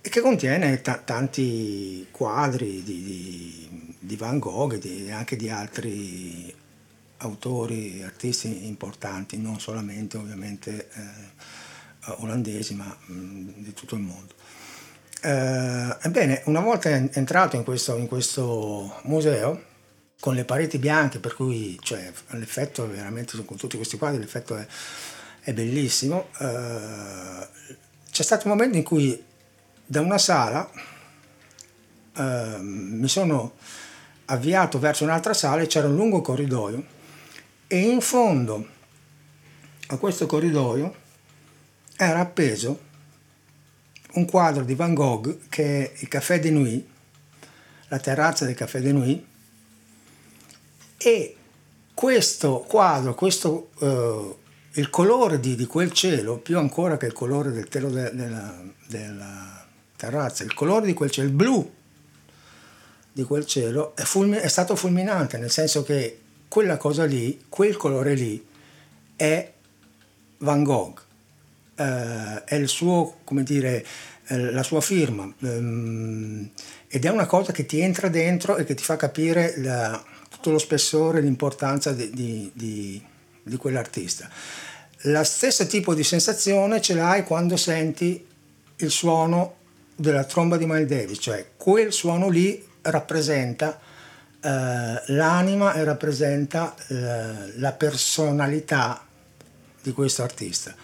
e 0.00 0.08
che 0.08 0.20
contiene 0.20 0.80
t- 0.80 1.04
tanti 1.04 2.06
quadri 2.10 2.82
di, 2.82 3.02
di, 3.02 3.94
di 3.98 4.16
Van 4.16 4.38
Gogh 4.38 4.82
e 4.82 5.12
anche 5.12 5.36
di 5.36 5.50
altri 5.50 6.54
autori, 7.18 8.02
artisti 8.02 8.66
importanti, 8.66 9.38
non 9.38 9.60
solamente 9.60 10.16
ovviamente 10.16 10.88
eh, 10.92 12.12
olandesi, 12.18 12.74
ma 12.74 12.84
mh, 12.84 13.50
di 13.56 13.74
tutto 13.74 13.94
il 13.94 14.02
mondo. 14.02 14.34
Eh, 15.20 15.96
ebbene, 16.02 16.42
una 16.44 16.60
volta 16.60 16.88
entrato 16.90 17.56
in 17.56 17.64
questo, 17.64 17.96
in 17.96 18.06
questo 18.06 19.00
museo, 19.04 19.64
con 20.20 20.34
le 20.34 20.44
pareti 20.44 20.78
bianche, 20.78 21.18
per 21.18 21.34
cui 21.34 21.78
cioè, 21.82 22.12
l'effetto 22.30 22.84
è 22.84 22.88
veramente, 22.88 23.42
con 23.44 23.56
tutti 23.56 23.76
questi 23.76 23.98
quadri, 23.98 24.20
l'effetto 24.20 24.56
è, 24.56 24.66
è 25.40 25.52
bellissimo. 25.52 26.28
Eh, 26.38 27.48
c'è 28.10 28.22
stato 28.22 28.46
un 28.46 28.52
momento 28.52 28.76
in 28.76 28.84
cui 28.84 29.24
da 29.84 30.00
una 30.00 30.18
sala 30.18 30.68
eh, 32.16 32.56
mi 32.60 33.08
sono 33.08 33.54
avviato 34.26 34.78
verso 34.78 35.04
un'altra 35.04 35.32
sala 35.32 35.62
e 35.62 35.66
c'era 35.66 35.86
un 35.86 35.96
lungo 35.96 36.20
corridoio 36.20 36.96
e 37.68 37.78
in 37.78 38.00
fondo 38.00 38.66
a 39.88 39.96
questo 39.98 40.26
corridoio 40.26 40.94
era 41.96 42.20
appeso 42.20 42.86
un 44.12 44.24
quadro 44.24 44.64
di 44.64 44.74
Van 44.74 44.94
Gogh 44.94 45.48
che 45.48 45.84
è 45.84 45.92
il 45.98 46.08
Café 46.08 46.40
de 46.40 46.50
Nuit, 46.50 46.86
la 47.88 47.98
terrazza 47.98 48.46
del 48.46 48.54
Café 48.54 48.80
de 48.80 48.92
Nuit, 48.92 49.24
e 50.96 51.36
questo 51.92 52.60
quadro, 52.60 53.14
questo, 53.14 53.70
uh, 53.78 54.36
il 54.72 54.90
colore 54.90 55.38
di, 55.38 55.54
di, 55.54 55.66
quel 55.66 55.92
cielo, 55.92 56.38
più 56.38 56.58
ancora 56.58 56.96
che 56.96 57.06
il 57.06 57.12
colore 57.12 57.50
del 57.50 57.68
telo 57.68 57.90
de, 57.90 58.14
della, 58.14 58.62
della, 58.86 59.66
terrazza, 59.96 60.44
il 60.44 60.54
colore 60.54 60.86
di 60.86 60.94
quel 60.94 61.10
cielo, 61.10 61.28
il 61.28 61.34
blu 61.34 61.74
di 63.12 63.24
quel 63.24 63.44
cielo 63.44 63.94
è, 63.96 64.02
fulmin- 64.02 64.40
è 64.40 64.48
stato 64.48 64.76
fulminante, 64.76 65.38
nel 65.38 65.50
senso 65.50 65.82
che 65.82 66.20
quella 66.48 66.76
cosa 66.76 67.04
lì, 67.04 67.44
quel 67.48 67.76
colore 67.76 68.14
lì, 68.14 68.44
è 69.16 69.52
Van 70.38 70.62
Gogh, 70.64 70.98
uh, 71.76 71.82
è 72.44 72.54
il 72.54 72.68
suo, 72.68 73.18
come 73.24 73.42
dire, 73.42 73.84
la 74.30 74.62
sua 74.62 74.80
firma 74.80 75.32
um, 75.38 76.48
ed 76.86 77.04
è 77.04 77.10
una 77.10 77.26
cosa 77.26 77.52
che 77.52 77.64
ti 77.64 77.80
entra 77.80 78.08
dentro 78.08 78.56
e 78.56 78.64
che 78.64 78.74
ti 78.74 78.82
fa 78.82 78.96
capire 78.96 79.54
la, 79.58 80.02
tutto 80.28 80.50
lo 80.50 80.58
spessore 80.58 81.18
e 81.18 81.22
l'importanza 81.22 81.92
di, 81.92 82.10
di, 82.10 82.50
di, 82.54 83.02
di 83.42 83.56
quell'artista. 83.56 84.28
La 85.02 85.24
stessa 85.24 85.64
tipo 85.64 85.94
di 85.94 86.04
sensazione 86.04 86.80
ce 86.80 86.94
l'hai 86.94 87.24
quando 87.24 87.56
senti 87.56 88.24
il 88.76 88.90
suono 88.90 89.56
della 89.94 90.24
tromba 90.24 90.56
di 90.56 90.66
Miles 90.66 90.88
Davis, 90.88 91.18
cioè 91.20 91.50
quel 91.56 91.92
suono 91.92 92.28
lì 92.28 92.64
rappresenta 92.82 93.80
eh, 94.40 95.02
l'anima 95.06 95.72
rappresenta 95.82 96.74
eh, 96.88 97.58
la 97.58 97.72
personalità 97.72 99.04
di 99.82 99.92
questo 99.92 100.22
artista. 100.22 100.74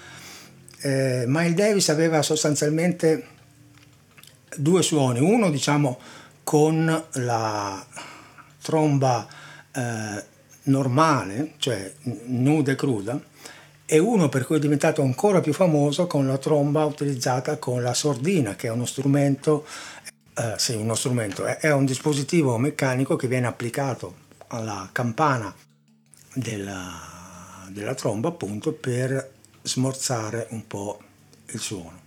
Eh, 0.81 1.25
Miles 1.27 1.55
Davis 1.55 1.89
aveva 1.89 2.23
sostanzialmente 2.23 3.27
due 4.57 4.83
suoni, 4.83 5.21
uno 5.21 5.51
diciamo 5.51 5.99
con 6.43 7.05
la 7.13 7.87
tromba 8.61 9.27
eh, 9.73 10.25
normale, 10.65 11.55
cioè 11.59 11.93
nuda 12.27 12.73
e 12.73 12.75
cruda, 12.75 13.21
e 13.87 13.99
uno 13.99 14.29
per 14.29 14.47
cui 14.47 14.57
è 14.57 14.61
diventato 14.61 15.03
ancora 15.03 15.41
più 15.41 15.53
famoso 15.53 16.07
con 16.07 16.27
la 16.27 16.39
tromba 16.39 16.85
utilizzata 16.85 17.59
con 17.59 17.83
la 17.83 17.95
sordina, 17.95 18.57
che 18.57 18.69
è 18.69 18.71
uno 18.71 18.87
strumento, 18.87 19.67
eh, 20.35 20.75
uno 20.75 20.95
strumento, 20.95 21.45
è, 21.45 21.59
è, 21.59 21.73
un 21.73 21.85
dispositivo 21.85 22.59
meccanico 22.59 23.17
che 23.17 23.29
viene 23.29 23.47
applicato 23.47 24.23
alla 24.49 24.89
campana 24.93 25.55
della, 26.35 27.67
della 27.69 27.95
tromba 27.95 28.29
appunto 28.29 28.73
per 28.73 29.33
smorzare 29.63 30.47
un 30.51 30.67
po' 30.67 31.01
il 31.47 31.61
suono. 31.61 32.03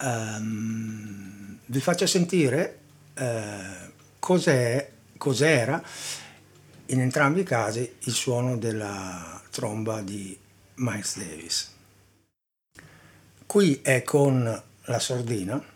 Um, 0.00 1.58
vi 1.66 1.80
faccio 1.80 2.06
sentire 2.06 2.78
eh, 3.14 3.92
cos'è, 4.18 4.90
cos'era 5.16 5.82
in 6.86 7.00
entrambi 7.00 7.40
i 7.40 7.44
casi 7.44 7.96
il 8.00 8.12
suono 8.12 8.56
della 8.56 9.40
tromba 9.50 10.02
di 10.02 10.38
Miles 10.74 11.18
Davis. 11.18 11.74
Qui 13.46 13.80
è 13.82 14.02
con 14.02 14.62
la 14.82 14.98
sordina. 14.98 15.74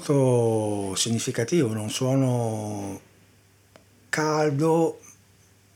Molto 0.00 0.94
significativo, 0.94 1.68
un 1.68 1.90
suono 1.90 3.00
caldo, 4.08 5.00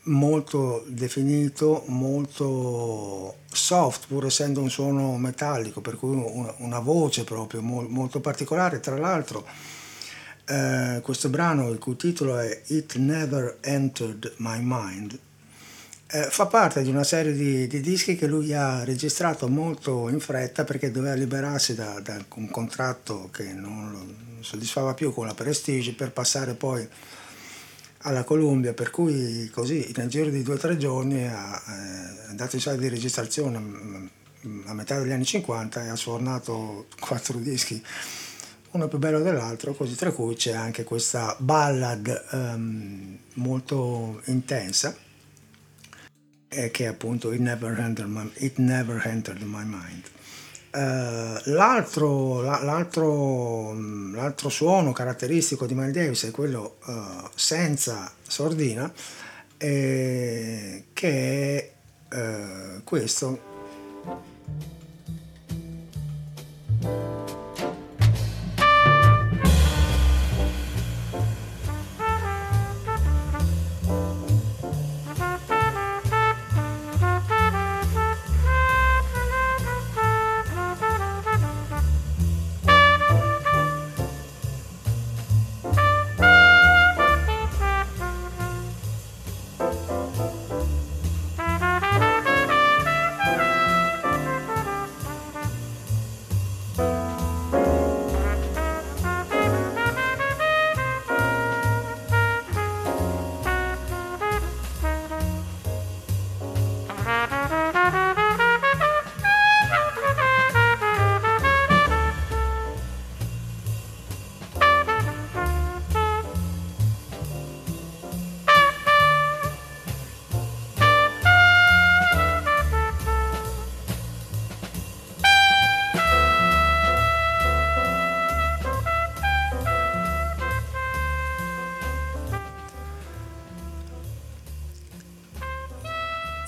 molto 0.05 0.85
definito, 0.89 1.85
molto 1.87 3.37
soft, 3.53 4.07
pur 4.09 4.27
essendo 4.27 4.61
un 4.61 4.71
suono 4.71 5.17
metallico, 5.19 5.81
per 5.81 5.97
cui 5.97 6.17
una, 6.59 6.79
voce 6.79 7.25
proprio 7.25 7.61
molto 7.61 8.21
particolare. 8.21 8.81
Tra 8.81 8.97
l'altro, 8.97 9.47
eh, 10.47 11.01
questo 11.03 11.29
brano, 11.29 11.69
il 11.69 11.79
cui 11.79 11.97
titolo 11.97 12.39
è 12.39 12.63
It 12.69 12.97
Never 12.97 13.59
Entered 13.61 14.35
My 14.39 14.59
Mind, 14.61 15.19
eh, 16.15 16.29
fa 16.31 16.47
parte 16.47 16.83
di 16.83 16.91
una 16.91 17.03
serie 17.03 17.33
di, 17.33 17.67
di, 17.67 17.81
dischi 17.81 18.15
che 18.15 18.29
lui 18.29 18.55
ha 18.55 18.85
registrato 18.85 19.49
molto 19.49 20.09
in 20.09 20.21
fretta 20.21 20.63
perché 20.63 20.93
doveva 20.93 21.15
liberarsi 21.15 21.75
da, 21.75 21.99
da 21.99 22.25
un 22.37 22.49
contratto 22.51 23.31
che 23.33 23.53
non 23.53 23.91
lo 23.91 24.15
soddisfava 24.41 24.95
più 24.95 25.13
con 25.13 25.27
la 25.27 25.35
Prestige 25.35 25.93
per 25.95 26.13
passare 26.13 26.55
poi 26.55 26.87
alla 28.07 28.23
Columbia, 28.23 28.75
per 28.75 28.91
cui 28.91 29.51
così 29.51 29.93
nel 29.97 30.09
giro 30.09 30.31
di 30.31 30.45
due 30.45 30.55
o 30.55 30.59
tre 30.59 30.77
giorni 30.77 31.27
ha 31.27 31.61
eh, 31.67 32.35
dato 32.35 32.55
in 32.55 32.63
sala 32.63 32.77
di 32.77 32.89
registrazione 32.89 33.59
mm, 33.59 34.07
a 34.67 34.75
metà 34.75 35.01
degli 35.01 35.11
anni 35.11 35.25
50 35.25 35.85
e 35.85 35.89
ha 35.89 35.97
suonato 35.97 36.87
quattro 37.01 37.39
dischi, 37.39 37.83
uno 38.71 38.87
più 38.87 38.99
bello 38.99 39.19
dell'altro, 39.21 39.75
così 39.75 39.97
tra 39.97 40.13
cui 40.13 40.37
c'è 40.37 40.53
anche 40.53 40.85
questa 40.85 41.35
ballad 41.41 42.25
um, 42.31 43.19
molto 43.35 44.21
intensa 44.27 45.04
eh, 46.55 46.71
che 46.71 46.85
è 46.85 46.87
appunto 46.87 47.33
It 47.33 47.41
Never 47.41 47.79
Entered 47.79 48.11
My, 48.11 48.31
It 48.37 48.59
Never 48.59 49.05
Entered 49.07 49.43
My 49.43 49.65
Mind. 49.65 50.13
Uh, 50.75 51.39
l'altro, 51.53 52.41
l'altro, 52.41 53.73
l'altro, 54.13 54.49
suono 54.49 54.91
caratteristico 54.91 55.67
di 55.67 55.75
Miles 55.75 55.93
Davis 55.93 56.25
è 56.25 56.31
quello 56.33 56.79
uh, 56.87 57.29
senza 57.33 58.13
sordina, 58.27 58.93
eh, 59.57 60.87
che 60.93 61.73
è 62.11 62.17
uh, 62.17 62.83
questo. 62.83 63.53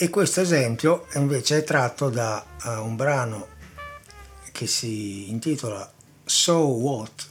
E 0.07 0.09
questo 0.09 0.41
esempio 0.41 1.07
invece 1.15 1.59
è 1.59 1.65
tratto 1.65 2.11
da 2.11 2.47
uh, 2.63 2.69
un 2.81 2.95
brano 2.95 3.49
che 4.53 4.69
si 4.69 5.29
intitola 5.31 5.93
So 6.25 6.59
What, 6.59 7.29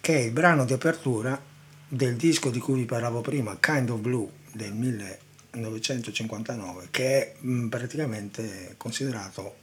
che 0.00 0.16
è 0.16 0.20
il 0.22 0.32
brano 0.32 0.64
di 0.64 0.72
apertura 0.72 1.40
del 1.86 2.16
disco 2.16 2.50
di 2.50 2.58
cui 2.58 2.80
vi 2.80 2.84
parlavo 2.84 3.20
prima, 3.20 3.56
Kind 3.60 3.90
of 3.90 4.00
Blue 4.00 4.28
del 4.50 4.72
1959, 4.72 6.88
che 6.90 7.04
è 7.04 7.36
mm, 7.44 7.68
praticamente 7.68 8.74
considerato 8.76 9.54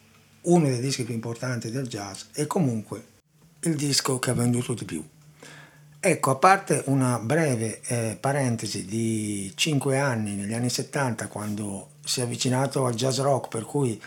uno 0.44 0.68
dei 0.68 0.80
dischi 0.80 1.04
più 1.04 1.14
importanti 1.14 1.70
del 1.70 1.86
jazz 1.86 2.28
e 2.32 2.48
comunque 2.48 3.08
il 3.64 3.76
disco 3.76 4.20
che 4.20 4.30
ha 4.30 4.36
venduto 4.36 4.74
di 4.74 4.86
più. 4.86 5.06
Ecco, 6.04 6.32
a 6.32 6.36
parte 6.36 6.82
una 6.88 7.20
breve 7.20 7.80
eh, 7.82 8.18
parentesi 8.20 8.86
di 8.86 9.54
5 9.54 10.00
anni, 10.00 10.34
negli 10.34 10.56
anni 10.56 10.72
70, 10.72 11.28
quando 11.28 11.90
si 12.04 12.22
è 12.22 12.24
avvicinato 12.24 12.88
al 12.88 12.96
jazz 12.96 13.20
rock, 13.20 13.50
per 13.50 13.66
cui 13.66 14.02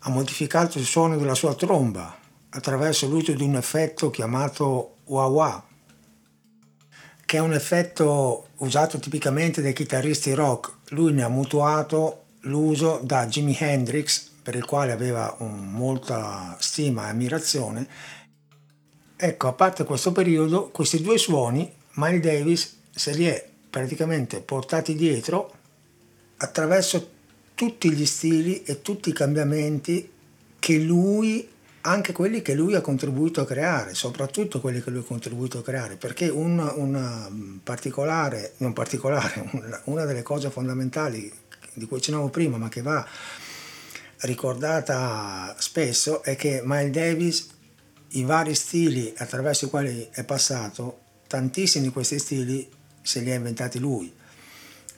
ha 0.00 0.10
modificato 0.10 0.76
il 0.78 0.84
suono 0.84 1.16
della 1.16 1.36
sua 1.36 1.54
tromba 1.54 2.18
attraverso 2.48 3.06
l'uso 3.06 3.32
di 3.32 3.44
un 3.44 3.54
effetto 3.54 4.10
chiamato 4.10 4.96
wah-wah, 5.04 5.64
che 7.24 7.36
è 7.36 7.40
un 7.40 7.52
effetto 7.52 8.48
usato 8.56 8.98
tipicamente 8.98 9.62
dai 9.62 9.72
chitarristi 9.72 10.34
rock. 10.34 10.78
Lui 10.88 11.12
ne 11.12 11.22
ha 11.22 11.28
mutuato 11.28 12.24
l'uso 12.40 12.98
da 13.04 13.24
Jimi 13.28 13.56
Hendrix, 13.56 14.30
per 14.42 14.56
il 14.56 14.64
quale 14.64 14.90
aveva 14.90 15.32
un, 15.38 15.70
molta 15.70 16.56
stima 16.58 17.06
e 17.06 17.10
ammirazione, 17.10 17.86
Ecco, 19.16 19.46
a 19.46 19.52
parte 19.52 19.84
questo 19.84 20.10
periodo, 20.10 20.70
questi 20.70 21.00
due 21.00 21.18
suoni, 21.18 21.70
Miles 21.94 22.20
Davis 22.20 22.76
se 22.90 23.12
li 23.12 23.26
è 23.26 23.48
praticamente 23.70 24.40
portati 24.40 24.94
dietro 24.94 25.52
attraverso 26.38 27.10
tutti 27.54 27.92
gli 27.92 28.06
stili 28.06 28.62
e 28.64 28.82
tutti 28.82 29.10
i 29.10 29.12
cambiamenti 29.12 30.10
che 30.58 30.78
lui, 30.78 31.48
anche 31.82 32.12
quelli 32.12 32.42
che 32.42 32.54
lui 32.54 32.74
ha 32.74 32.80
contribuito 32.80 33.40
a 33.40 33.46
creare, 33.46 33.94
soprattutto 33.94 34.60
quelli 34.60 34.82
che 34.82 34.90
lui 34.90 35.00
ha 35.00 35.04
contribuito 35.04 35.58
a 35.58 35.62
creare, 35.62 35.96
perché 35.96 36.28
una, 36.28 36.72
una 36.72 37.30
particolare, 37.62 38.54
non 38.58 38.72
particolare, 38.72 39.48
una, 39.52 39.80
una 39.84 40.04
delle 40.04 40.22
cose 40.22 40.50
fondamentali 40.50 41.32
di 41.72 41.86
cui 41.86 41.98
accennavo 41.98 42.28
prima, 42.30 42.56
ma 42.56 42.68
che 42.68 42.82
va 42.82 43.06
ricordata 44.20 45.54
spesso, 45.58 46.22
è 46.22 46.34
che 46.34 46.62
Miles 46.64 46.90
Davis 46.90 47.53
i 48.14 48.24
vari 48.24 48.54
stili 48.54 49.12
attraverso 49.16 49.66
i 49.66 49.68
quali 49.68 50.08
è 50.10 50.24
passato, 50.24 51.00
tantissimi 51.26 51.86
di 51.86 51.92
questi 51.92 52.18
stili 52.18 52.68
se 53.02 53.20
li 53.20 53.30
ha 53.30 53.34
inventati 53.34 53.78
lui. 53.78 54.12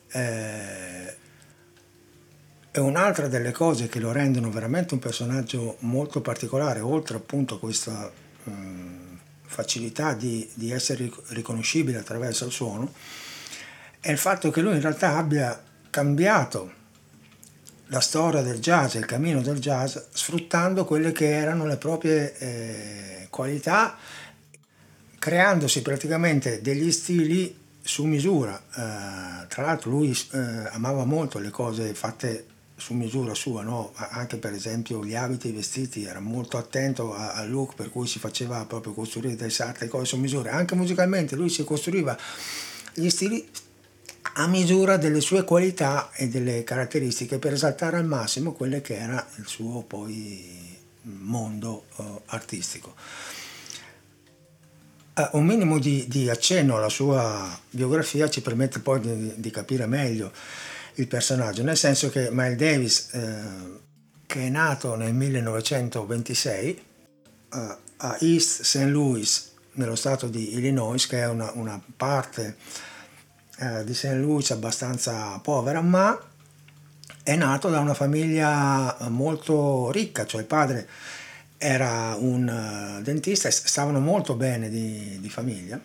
Eh, 0.08 1.16
è 2.70 2.78
un'altra 2.78 3.26
delle 3.28 3.52
cose 3.52 3.88
che 3.88 4.00
lo 4.00 4.12
rendono 4.12 4.50
veramente 4.50 4.94
un 4.94 5.00
personaggio 5.00 5.76
molto 5.80 6.20
particolare, 6.20 6.80
oltre 6.80 7.16
appunto 7.16 7.54
a 7.54 7.58
questa 7.58 8.12
mh, 8.44 9.18
facilità 9.46 10.12
di, 10.12 10.48
di 10.52 10.70
essere 10.70 11.10
riconoscibile 11.28 11.98
attraverso 11.98 12.44
il 12.44 12.52
suono, 12.52 12.92
è 13.98 14.10
il 14.10 14.18
fatto 14.18 14.50
che 14.50 14.60
lui 14.60 14.74
in 14.74 14.82
realtà 14.82 15.16
abbia 15.16 15.60
cambiato 15.88 16.72
la 17.88 18.00
storia 18.00 18.42
del 18.42 18.58
jazz 18.58 18.94
e 18.94 18.98
il 18.98 19.06
cammino 19.06 19.40
del 19.40 19.58
jazz 19.58 19.96
sfruttando 20.10 20.84
quelle 20.84 21.12
che 21.12 21.30
erano 21.30 21.66
le 21.66 21.76
proprie 21.76 22.36
eh, 22.38 23.26
qualità, 23.30 23.96
creandosi 25.18 25.82
praticamente 25.82 26.60
degli 26.62 26.90
stili 26.90 27.56
su 27.80 28.04
misura. 28.04 28.56
Eh, 28.58 29.46
tra 29.46 29.62
l'altro 29.62 29.90
lui 29.90 30.16
eh, 30.32 30.38
amava 30.70 31.04
molto 31.04 31.38
le 31.38 31.50
cose 31.50 31.94
fatte 31.94 32.46
su 32.78 32.92
misura 32.92 33.34
sua, 33.34 33.62
no? 33.62 33.92
anche 33.94 34.36
per 34.36 34.52
esempio 34.52 35.02
gli 35.02 35.14
abiti, 35.14 35.48
i 35.48 35.52
vestiti, 35.52 36.04
era 36.04 36.20
molto 36.20 36.58
attento 36.58 37.14
al 37.14 37.48
look 37.48 37.74
per 37.74 37.90
cui 37.90 38.06
si 38.06 38.18
faceva 38.18 38.64
proprio 38.66 38.92
costruire 38.92 39.34
delle 39.34 39.50
sarte 39.50 39.88
cose 39.88 40.04
su 40.04 40.18
misura. 40.18 40.52
Anche 40.52 40.74
musicalmente 40.74 41.36
lui 41.36 41.48
si 41.48 41.64
costruiva 41.64 42.16
gli 42.92 43.08
stili 43.08 43.48
a 44.38 44.46
misura 44.46 44.96
delle 44.96 45.20
sue 45.20 45.44
qualità 45.44 46.10
e 46.12 46.28
delle 46.28 46.62
caratteristiche 46.62 47.38
per 47.38 47.54
esaltare 47.54 47.96
al 47.96 48.04
massimo 48.04 48.52
quelle 48.52 48.82
che 48.82 48.96
era 48.96 49.26
il 49.36 49.46
suo 49.46 49.82
poi 49.82 50.76
mondo 51.02 51.86
uh, 51.96 52.20
artistico. 52.26 52.94
Uh, 55.14 55.38
un 55.38 55.46
minimo 55.46 55.78
di, 55.78 56.06
di, 56.06 56.28
accenno 56.28 56.76
alla 56.76 56.90
sua 56.90 57.58
biografia 57.70 58.28
ci 58.28 58.42
permette 58.42 58.80
poi 58.80 59.00
di, 59.00 59.32
di, 59.36 59.50
capire 59.50 59.86
meglio 59.86 60.30
il 60.96 61.06
personaggio, 61.06 61.62
nel 61.62 61.76
senso 61.76 62.10
che 62.10 62.28
Miles 62.30 62.56
Davis, 62.56 63.08
uh, 63.12 63.80
che 64.26 64.46
è 64.46 64.48
nato 64.50 64.96
nel 64.96 65.14
1926, 65.14 66.82
uh, 67.52 67.58
a 67.96 68.16
East 68.20 68.62
St. 68.62 68.84
Louis, 68.84 69.52
nello 69.72 69.96
stato 69.96 70.28
di 70.28 70.54
Illinois, 70.54 71.06
che 71.06 71.20
è 71.20 71.26
una, 71.26 71.50
una 71.54 71.80
parte 71.96 72.56
uh, 73.58 73.84
di 73.84 73.94
St. 73.94 74.12
Louis 74.14 74.50
abbastanza 74.50 75.38
povera, 75.42 75.80
ma 75.80 76.18
è 77.22 77.36
nato 77.36 77.68
da 77.68 77.80
una 77.80 77.94
famiglia 77.94 78.96
molto 79.08 79.90
ricca, 79.90 80.26
cioè 80.26 80.40
il 80.40 80.46
padre 80.46 80.88
era 81.58 82.16
un 82.18 82.98
uh, 82.98 83.02
dentista 83.02 83.48
e 83.48 83.50
stavano 83.50 84.00
molto 84.00 84.34
bene 84.34 84.68
di, 84.68 85.18
di 85.20 85.28
famiglia 85.30 85.80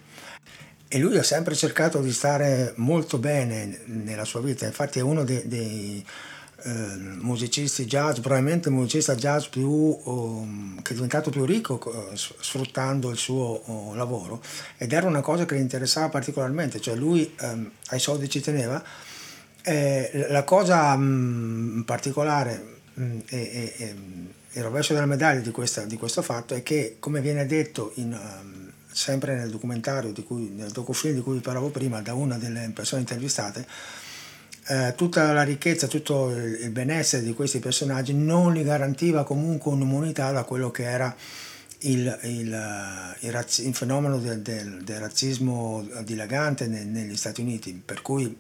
e 0.94 1.00
lui 1.00 1.18
ha 1.18 1.24
sempre 1.24 1.56
cercato 1.56 2.02
di 2.02 2.12
stare 2.12 2.74
molto 2.76 3.18
bene 3.18 3.80
nella 3.86 4.26
sua 4.26 4.42
vita, 4.42 4.66
infatti 4.66 5.00
è 5.00 5.02
uno 5.02 5.24
dei, 5.24 5.48
dei 5.48 6.06
eh, 6.06 6.06
musicisti 6.64 7.86
jazz, 7.86 8.20
probabilmente 8.20 8.70
il 8.70 8.76
musicista 8.76 9.16
jazz 9.16 9.46
più, 9.46 9.70
um, 9.70 10.82
che 10.82 10.92
è 10.92 10.94
diventato 10.96 11.30
più 11.30 11.46
ricco 11.46 11.80
uh, 11.84 12.16
sfruttando 12.16 13.10
il 13.10 13.18
suo 13.18 13.62
uh, 13.66 13.94
lavoro 13.94 14.42
ed 14.78 14.94
era 14.94 15.08
una 15.08 15.22
cosa 15.22 15.46
che 15.46 15.56
gli 15.56 15.62
interessava 15.62 16.10
particolarmente, 16.10 16.80
cioè 16.80 16.96
lui 16.96 17.34
um, 17.42 17.70
ai 17.88 18.00
soldi 18.00 18.30
ci 18.30 18.42
teneva. 18.42 18.84
Eh, 19.64 20.28
la 20.30 20.44
cosa 20.44 20.94
um, 20.94 21.84
particolare 21.86 22.80
e, 23.28 23.74
e, 23.78 23.96
il 24.54 24.64
rovescio 24.64 24.94
della 24.94 25.06
medaglia 25.06 25.40
di, 25.40 25.52
questa, 25.52 25.86
di, 25.86 25.98
questo 25.98 26.22
fatto 26.22 26.56
è 26.56 26.64
che, 26.64 26.98
come 27.00 27.22
viene 27.22 27.46
detto 27.46 27.92
in 27.96 28.18
sempre 28.92 29.36
nel 29.36 29.50
documentario, 29.50 30.12
di 30.12 30.24
cui, 30.24 30.50
nel 30.50 30.72
docufilm 30.72 31.16
di 31.16 31.22
cui 31.22 31.36
vi 31.36 31.40
parlavo 31.40 31.70
prima, 31.70 32.02
da 32.02 32.14
una 32.14 32.38
delle 32.38 32.70
persone 32.74 33.02
intervistate, 33.02 33.66
eh, 34.68 34.94
tutta 34.96 35.32
la 35.34 35.44
ricchezza, 35.44 35.88
tutto 35.88 36.30
il 36.30 36.70
benessere 36.70 37.24
di 37.24 37.34
questi 37.34 37.60
personaggi 37.60 38.14
non 38.14 38.54
gli 38.54 38.64
garantiva 38.64 39.24
comunque 39.24 39.72
un'immunità 39.72 40.32
da 40.32 40.44
quello 40.44 40.70
che 40.72 40.84
era 40.84 41.16
il, 41.80 42.20
il, 42.24 43.16
il, 43.20 43.32
razzi, 43.32 43.68
il 43.68 43.74
fenomeno 43.74 44.18
del, 44.20 44.42
del, 44.42 44.84
del, 44.84 45.00
razzismo 45.00 45.88
dilagante 46.04 46.68
negli 46.68 47.16
Stati 47.16 47.42
Uniti, 47.42 47.82
per 47.84 48.02
cui 48.02 48.36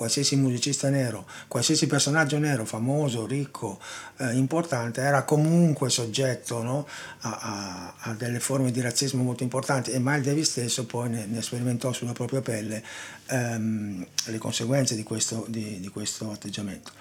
qualsiasi 0.00 0.34
musicista 0.36 0.88
nero, 0.88 1.26
qualsiasi 1.46 1.86
personaggio 1.86 2.38
nero 2.38 2.64
famoso, 2.64 3.26
ricco, 3.26 3.78
eh, 4.16 4.32
importante, 4.32 5.02
era 5.02 5.24
comunque 5.24 5.90
soggetto 5.90 6.62
no? 6.62 6.86
a, 7.20 7.38
a, 7.38 7.94
a, 7.98 8.14
delle 8.14 8.40
forme 8.40 8.70
di 8.70 8.80
razzismo 8.80 9.22
molto 9.22 9.42
importanti 9.42 9.90
e 9.90 9.98
Miles 9.98 10.24
Davis 10.24 10.48
stesso 10.48 10.86
poi 10.86 11.10
ne, 11.10 11.26
ne 11.26 11.42
sperimentò 11.42 11.92
sulla 11.92 12.12
propria 12.12 12.40
pelle 12.40 12.82
ehm, 13.26 14.06
le 14.24 14.38
conseguenze 14.38 14.94
di 14.94 15.02
questo, 15.02 15.44
di, 15.48 15.78
di 15.80 15.88
questo 15.88 16.30
atteggiamento. 16.30 16.92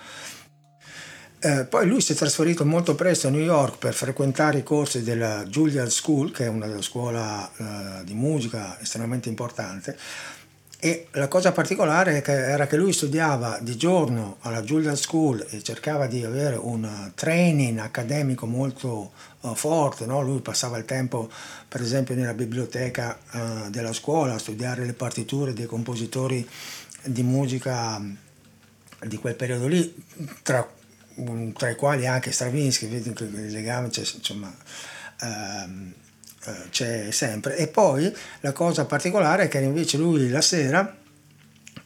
Eh, 1.42 1.64
poi 1.64 1.88
lui 1.88 2.02
si 2.02 2.12
è 2.12 2.16
trasferito 2.16 2.66
molto 2.66 2.96
presto 2.96 3.28
a 3.28 3.32
New 3.32 3.40
York 3.40 3.78
per 3.78 3.94
frequentare 3.94 4.58
i 4.58 4.64
corsi 4.64 5.04
della 5.04 5.46
Juilliard 5.46 5.90
School, 5.90 6.34
che 6.34 6.44
è 6.44 6.50
una 6.50 6.82
scuola 6.82 7.50
eh, 7.56 8.04
di 8.04 8.14
musica 8.14 8.78
estremamente 8.82 9.30
importante, 9.30 9.98
e 10.82 11.08
la 11.12 11.28
cosa 11.28 11.52
particolare 11.52 12.24
era 12.24 12.66
che 12.66 12.78
lui 12.78 12.94
studiava 12.94 13.60
di 13.62 13.76
giorno 13.76 14.38
alla 14.42 14.62
Juilliard 14.62 14.96
School 14.96 15.46
e 15.50 15.62
cercava 15.62 16.08
di 16.08 16.24
avere 16.24 16.56
un 16.56 17.12
training 17.16 17.80
accademico 17.80 18.46
molto 18.46 19.12
uh, 19.42 19.54
forte. 19.56 20.06
No? 20.06 20.22
Lui 20.22 20.40
passava 20.40 20.78
il 20.78 20.86
tempo, 20.86 21.30
per 21.68 21.82
esempio, 21.82 22.16
nella 22.16 22.34
biblioteca 22.34 23.20
uh, 23.32 23.70
della 23.70 23.92
scuola 23.92 24.36
a 24.36 24.40
studiare 24.40 24.86
le 24.86 24.94
partiture 24.94 25.54
dei 25.54 25.66
compositori 25.66 26.48
di 27.04 27.24
musica 27.24 28.02
di 29.06 29.18
quel 29.18 29.36
periodo 29.36 29.68
lì, 29.68 29.94
tra, 30.44 30.66
tra 31.58 31.70
i 31.70 31.76
quali 31.76 32.08
anche 32.08 32.32
Stravinsky, 32.32 32.88
vedi 32.88 33.12
che 33.12 33.26
il 33.26 33.52
legame 33.52 33.90
c'è, 33.90 34.00
insomma. 34.00 34.54
Eh, 35.22 36.08
c'è 36.70 37.12
sempre. 37.12 37.58
E 37.58 37.68
poi 37.68 38.14
la 38.42 38.52
cosa 38.54 38.86
particolare 38.86 39.44
è 39.44 39.48
che 39.48 39.60
invece 39.60 39.98
lui 39.98 40.30
la 40.30 40.42
sera 40.42 40.98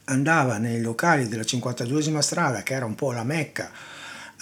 andava 0.06 0.58
nei 0.58 0.82
locali 0.82 1.28
della 1.28 1.44
52esima 1.44 2.20
strada, 2.20 2.64
che 2.64 2.74
era 2.74 2.86
un 2.86 2.96
po' 2.96 3.12
la 3.12 3.24
mecca 3.24 3.72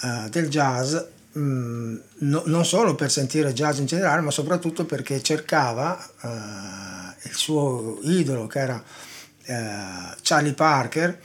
uh, 0.02 0.28
del 0.28 0.48
jazz, 0.48 0.94
mh, 1.32 1.40
mm, 1.40 1.96
no, 2.18 2.42
non 2.46 2.64
solo 2.64 2.94
per 2.94 3.10
sentire 3.10 3.52
jazz 3.52 3.78
in 3.78 3.86
generale, 3.86 4.22
ma 4.22 4.30
soprattutto 4.30 4.84
perché 4.84 5.22
cercava 5.22 5.98
uh, 6.22 7.28
il 7.28 7.34
suo 7.34 7.98
idolo, 8.02 8.46
che 8.46 8.58
era 8.58 8.76
uh, 8.76 10.14
Charlie 10.22 10.54
Parker, 10.54 11.18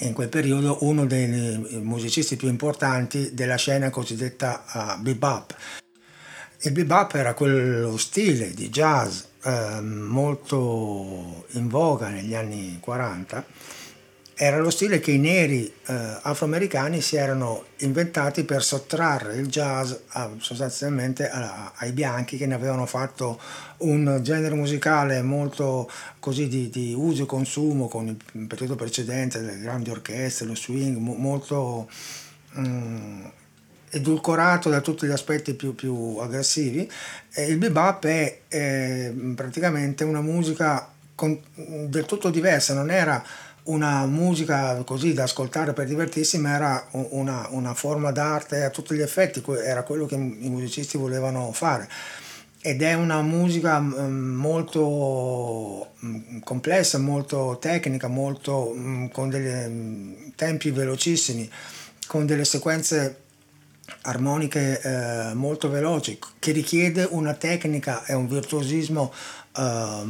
in 0.00 0.12
quel 0.12 0.28
periodo 0.28 0.78
uno 0.80 1.06
dei 1.06 1.80
musicisti 1.80 2.36
più 2.36 2.48
importanti 2.48 3.32
della 3.32 3.56
scena 3.56 3.88
cosiddetta 3.88 4.98
bebop. 5.00 5.54
Il 6.60 6.72
bebop 6.72 7.14
era 7.14 7.34
quello 7.34 7.96
stile 7.98 8.54
di 8.54 8.70
jazz 8.70 9.20
eh, 9.44 9.80
molto 9.80 11.44
in 11.50 11.68
voga 11.68 12.08
negli 12.08 12.34
anni 12.34 12.78
40, 12.80 13.44
era 14.38 14.58
lo 14.58 14.68
stile 14.68 14.98
che 14.98 15.12
i 15.12 15.18
neri 15.18 15.66
eh, 15.66 15.94
afroamericani 16.22 17.00
si 17.00 17.16
erano 17.16 17.64
inventati 17.78 18.44
per 18.44 18.62
sottrarre 18.62 19.36
il 19.36 19.46
jazz 19.46 19.92
a, 20.08 20.30
sostanzialmente 20.38 21.28
a, 21.28 21.72
ai 21.76 21.92
bianchi 21.92 22.36
che 22.36 22.46
ne 22.46 22.54
avevano 22.54 22.84
fatto 22.84 23.40
un 23.78 24.18
genere 24.22 24.54
musicale 24.54 25.22
molto 25.22 25.90
così 26.20 26.48
di, 26.48 26.68
di 26.68 26.92
uso 26.94 27.22
e 27.22 27.26
consumo 27.26 27.88
con 27.88 28.08
il 28.08 28.46
periodo 28.46 28.76
precedente, 28.76 29.40
le 29.40 29.58
grandi 29.58 29.90
orchestre, 29.90 30.46
lo 30.46 30.54
swing, 30.54 30.96
molto... 30.98 31.88
Mm, 32.58 33.24
edulcorato 33.90 34.68
da 34.68 34.80
tutti 34.80 35.06
gli 35.06 35.10
aspetti 35.10 35.54
più, 35.54 35.74
più 35.74 36.16
aggressivi. 36.20 36.90
Il 37.36 37.58
bebop 37.58 38.06
è, 38.06 38.40
è 38.48 39.12
praticamente 39.34 40.04
una 40.04 40.20
musica 40.20 40.90
con, 41.14 41.38
del 41.54 42.04
tutto 42.04 42.30
diversa, 42.30 42.74
non 42.74 42.90
era 42.90 43.22
una 43.64 44.06
musica 44.06 44.76
così 44.84 45.12
da 45.12 45.24
ascoltare 45.24 45.72
per 45.72 45.86
divertirsi, 45.86 46.38
ma 46.38 46.54
era 46.54 46.86
una, 46.90 47.46
una 47.50 47.74
forma 47.74 48.12
d'arte 48.12 48.62
a 48.62 48.70
tutti 48.70 48.94
gli 48.94 49.00
effetti, 49.00 49.42
era 49.64 49.82
quello 49.82 50.06
che 50.06 50.14
i 50.14 50.48
musicisti 50.48 50.96
volevano 50.96 51.50
fare 51.52 51.88
ed 52.66 52.82
è 52.82 52.94
una 52.94 53.22
musica 53.22 53.78
mm, 53.78 54.34
molto 54.34 55.92
mm, 56.04 56.40
complessa, 56.40 56.98
molto 56.98 57.58
tecnica, 57.60 58.08
molto, 58.08 58.74
mm, 58.74 59.06
con 59.06 59.28
dei 59.28 60.32
tempi 60.34 60.70
velocissimi, 60.72 61.48
con 62.08 62.26
delle 62.26 62.44
sequenze 62.44 63.25
armoniche 64.02 64.80
eh, 64.80 65.34
molto 65.34 65.68
veloci, 65.68 66.18
che 66.38 66.52
richiede 66.52 67.06
una 67.10 67.34
tecnica 67.34 68.04
e 68.04 68.14
un 68.14 68.28
virtuosismo 68.28 69.12
eh, 69.56 70.02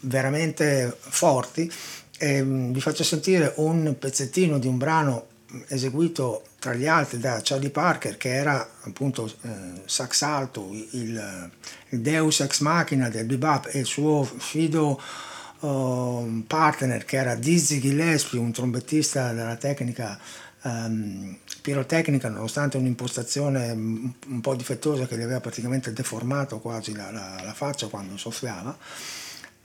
veramente 0.00 0.96
forti. 0.98 1.70
E, 2.18 2.42
mm, 2.42 2.72
vi 2.72 2.80
faccio 2.80 3.04
sentire 3.04 3.52
un 3.56 3.96
pezzettino 3.98 4.58
di 4.58 4.66
un 4.66 4.78
brano 4.78 5.26
eseguito 5.68 6.44
tra 6.58 6.74
gli 6.74 6.86
altri 6.86 7.18
da 7.18 7.40
Charlie 7.42 7.70
Parker, 7.70 8.16
che 8.16 8.34
era 8.34 8.66
appunto 8.82 9.30
eh, 9.42 9.82
sax 9.84 10.22
alto, 10.22 10.70
il, 10.72 11.50
il, 11.90 12.00
deus 12.00 12.40
ex 12.40 12.60
machina 12.60 13.08
del 13.08 13.26
bebop, 13.26 13.68
e 13.70 13.80
il 13.80 13.86
suo 13.86 14.24
fido 14.24 15.00
uh, 15.60 16.42
partner, 16.46 17.04
che 17.04 17.16
era 17.16 17.34
Dizzy 17.34 17.80
Gillespie, 17.80 18.40
un 18.40 18.52
trombettista 18.52 19.32
della 19.32 19.56
tecnica 19.56 20.18
um, 20.62 21.36
pirotecnica, 21.64 22.28
nonostante 22.28 22.76
un'impostazione 22.76 23.70
un 23.70 24.40
po' 24.42 24.54
difettosa 24.54 25.06
che 25.06 25.16
gli 25.16 25.22
aveva 25.22 25.40
praticamente 25.40 25.94
deformato 25.94 26.60
quasi 26.60 26.94
la, 26.94 27.10
la, 27.10 27.40
la 27.42 27.54
faccia 27.54 27.86
quando 27.86 28.18
soffiava. 28.18 28.76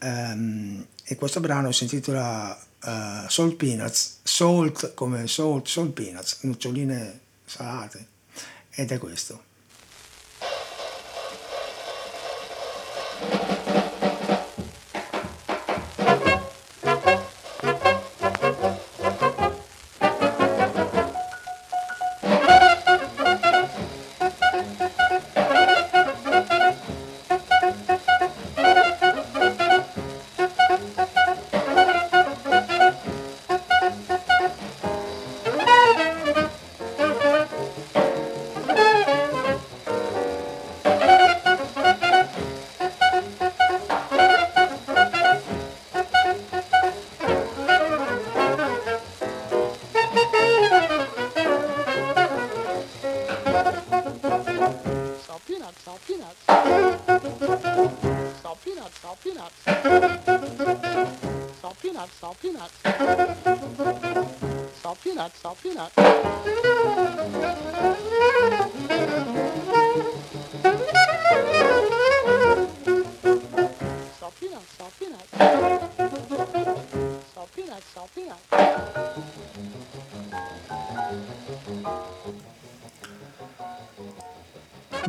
Um, 0.01 0.85
e 1.03 1.15
questo 1.17 1.41
brano 1.41 1.73
si 1.73 1.83
intitola 1.83 2.57
uh, 2.57 3.27
Salt 3.27 3.55
Peanuts, 3.55 4.19
salt 4.23 4.93
come 4.93 5.27
salt, 5.27 5.67
salt 5.67 5.91
peanuts, 5.91 6.37
noccioline 6.43 7.19
salate, 7.43 8.07
ed 8.69 8.93
è 8.93 8.97
questo. 8.97 9.47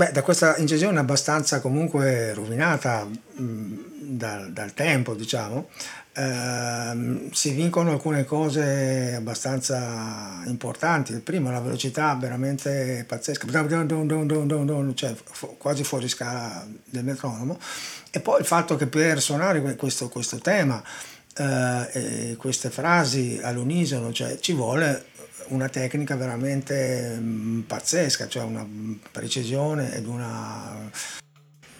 Beh, 0.00 0.12
da 0.12 0.22
questa 0.22 0.56
incisione 0.56 0.98
abbastanza 0.98 1.60
comunque 1.60 2.32
rovinata 2.32 3.04
mh, 3.04 3.74
dal, 3.98 4.50
dal 4.50 4.72
tempo, 4.72 5.12
diciamo, 5.12 5.68
ehm, 6.14 7.30
si 7.32 7.50
vincono 7.50 7.90
alcune 7.90 8.24
cose 8.24 9.12
abbastanza 9.14 10.40
importanti. 10.46 11.12
Il 11.12 11.20
primo, 11.20 11.50
la 11.50 11.60
velocità 11.60 12.14
veramente 12.14 13.04
pazzesca, 13.06 13.46
cioè 14.94 15.14
quasi 15.58 15.84
fuori 15.84 16.08
scala 16.08 16.66
del 16.86 17.04
metronomo. 17.04 17.58
E 18.10 18.20
poi 18.20 18.40
il 18.40 18.46
fatto 18.46 18.76
che 18.76 18.86
per 18.86 19.20
suonare 19.20 19.60
que- 19.60 19.76
questo, 19.76 20.08
questo 20.08 20.38
tema 20.38 20.82
eh, 21.36 22.36
queste 22.38 22.70
frasi 22.70 23.38
all'unisono, 23.42 24.12
cioè 24.12 24.38
ci 24.38 24.52
vuole 24.52 25.08
una 25.50 25.68
tecnica 25.68 26.16
veramente 26.16 27.16
mm, 27.18 27.60
pazzesca, 27.60 28.28
cioè 28.28 28.42
una 28.42 28.66
precisione 29.10 29.94
ed 29.94 30.06
una, 30.06 30.90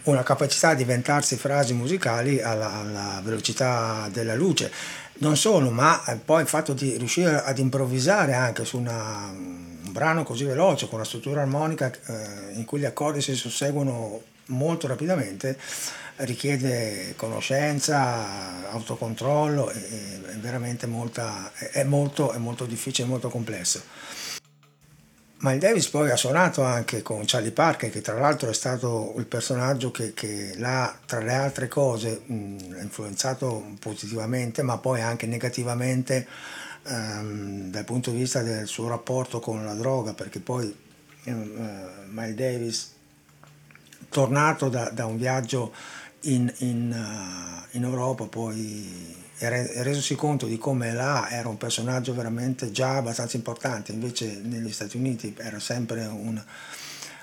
una 0.03 0.23
capacità 0.23 0.73
di 0.73 0.81
inventarsi 0.81 1.35
frasi 1.35 1.73
musicali 1.73 2.41
alla, 2.41 2.71
alla 2.71 3.21
velocità 3.23 4.09
della 4.11 4.35
luce. 4.35 4.71
Non 5.15 5.37
solo, 5.37 5.69
ma 5.69 6.03
eh, 6.05 6.15
poi 6.15 6.41
il 6.41 6.47
fatto 6.47 6.73
di 6.73 6.97
riuscire 6.97 7.43
ad 7.43 7.57
improvvisare 7.59 8.33
anche 8.33 8.65
su 8.65 8.77
una- 8.77 9.29
un 9.29 9.91
brano 9.91 10.23
così 10.23 10.45
veloce, 10.45 10.87
con 10.87 10.95
una 10.95 11.07
struttura 11.07 11.41
armonica 11.41 11.91
eh, 11.91 12.53
in 12.53 12.65
cui 12.65 12.79
gli 12.79 12.85
accordi 12.85 13.21
si 13.21 13.35
susseguono 13.35 14.21
molto 14.47 14.87
rapidamente, 14.87 15.57
richiede 16.17 17.13
conoscenza, 17.15 18.69
autocontrollo 18.69 19.69
è 19.69 20.35
veramente 20.39 20.85
molta, 20.87 21.51
è 21.53 21.83
molto, 21.83 22.31
è 22.31 22.37
molto 22.37 22.65
difficile, 22.65 23.07
molto 23.07 23.29
complesso. 23.29 23.81
Miles 25.43 25.59
Davis 25.59 25.87
poi 25.87 26.11
ha 26.11 26.15
suonato 26.15 26.61
anche 26.61 27.01
con 27.01 27.23
Charlie 27.25 27.51
Parker, 27.51 27.89
che 27.89 28.01
tra 28.01 28.19
l'altro 28.19 28.51
è 28.51 28.53
stato 28.53 29.15
il 29.17 29.25
personaggio 29.25 29.89
che, 29.89 30.13
che 30.13 30.53
l'ha, 30.57 30.95
tra 31.07 31.19
le 31.19 31.33
altre 31.33 31.67
cose, 31.67 32.21
mh, 32.23 32.77
influenzato 32.79 33.73
positivamente, 33.79 34.61
ma 34.61 34.77
poi 34.77 35.01
anche 35.01 35.25
negativamente 35.25 36.27
ehm, 36.83 37.71
dal 37.71 37.85
punto 37.85 38.11
di 38.11 38.17
vista 38.17 38.43
del 38.43 38.67
suo 38.67 38.87
rapporto 38.87 39.39
con 39.39 39.65
la 39.65 39.73
droga, 39.73 40.13
perché 40.13 40.39
poi 40.39 40.75
ehm, 41.23 41.55
eh, 41.57 42.05
Miles 42.09 42.35
Davis, 42.35 42.91
tornato 44.11 44.69
da, 44.69 44.89
da 44.91 45.05
un 45.05 45.17
viaggio 45.17 45.73
in, 46.21 46.53
in, 46.59 46.91
eh, 46.91 47.77
in 47.77 47.83
Europa, 47.83 48.25
poi 48.25 49.19
e 49.43 49.49
re- 49.49 49.81
resosi 49.81 50.13
conto 50.13 50.45
di 50.45 50.59
come 50.59 50.93
là 50.93 51.27
era 51.31 51.49
un 51.49 51.57
personaggio 51.57 52.13
veramente 52.13 52.71
già 52.71 52.97
abbastanza 52.97 53.37
importante, 53.37 53.91
invece 53.91 54.39
negli 54.43 54.71
Stati 54.71 54.97
Uniti 54.97 55.35
era 55.35 55.59
sempre 55.59 56.05
un, 56.05 56.39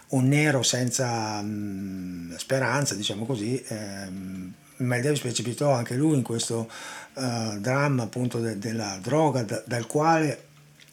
un 0.08 0.28
nero 0.28 0.64
senza 0.64 1.40
mh, 1.40 2.36
speranza, 2.36 2.96
diciamo 2.96 3.24
così. 3.24 3.62
ehm, 3.68 4.52
Miles 4.78 5.02
Davis 5.04 5.20
precipitò 5.20 5.72
anche 5.72 5.94
lui 5.94 6.16
in 6.16 6.22
questo 6.22 6.68
eh, 7.14 7.56
dramma 7.60 8.02
appunto 8.04 8.40
de- 8.40 8.58
della 8.58 8.98
droga, 9.00 9.42
da- 9.42 9.62
dal 9.64 9.86
quale 9.86 10.46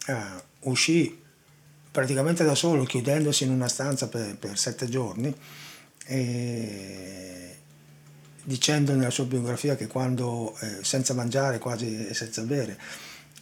eh, 0.06 0.14
uscì 0.60 1.22
praticamente 1.90 2.44
da 2.44 2.54
solo, 2.54 2.84
chiudendosi 2.84 3.44
in 3.44 3.50
una 3.50 3.68
stanza 3.68 4.08
per, 4.08 4.36
per 4.36 4.56
sette 4.58 4.88
giorni. 4.88 5.34
E 6.06 7.56
dicendo 8.46 8.94
nella 8.94 9.10
sua 9.10 9.24
biografia 9.24 9.74
che 9.74 9.88
quando 9.88 10.56
eh, 10.60 10.78
senza 10.82 11.14
mangiare 11.14 11.58
quasi 11.58 12.06
e 12.06 12.14
senza 12.14 12.42
bere 12.42 12.78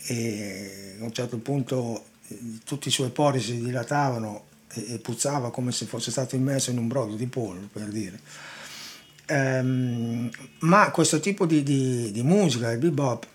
e 0.06 0.96
a 0.98 1.04
un 1.04 1.12
certo 1.12 1.36
punto 1.38 2.06
eh, 2.28 2.38
tutti 2.64 2.88
i 2.88 2.90
suoi 2.90 3.10
pori 3.10 3.38
si 3.38 3.60
dilatavano 3.60 4.44
e, 4.72 4.94
e 4.94 4.98
puzzava 4.98 5.50
come 5.50 5.72
se 5.72 5.84
fosse 5.84 6.10
stato 6.10 6.36
immerso 6.36 6.70
in 6.70 6.78
un 6.78 6.88
brodo 6.88 7.16
di 7.16 7.26
pollo 7.26 7.68
per 7.70 7.88
dire. 7.88 8.18
Ehm, 9.26 10.30
ma 10.60 10.90
questo 10.90 11.20
tipo 11.20 11.44
di, 11.44 11.62
di- 11.62 12.10
di 12.10 12.22
musica 12.22 12.70
il 12.70 12.78
bebop 12.78 13.26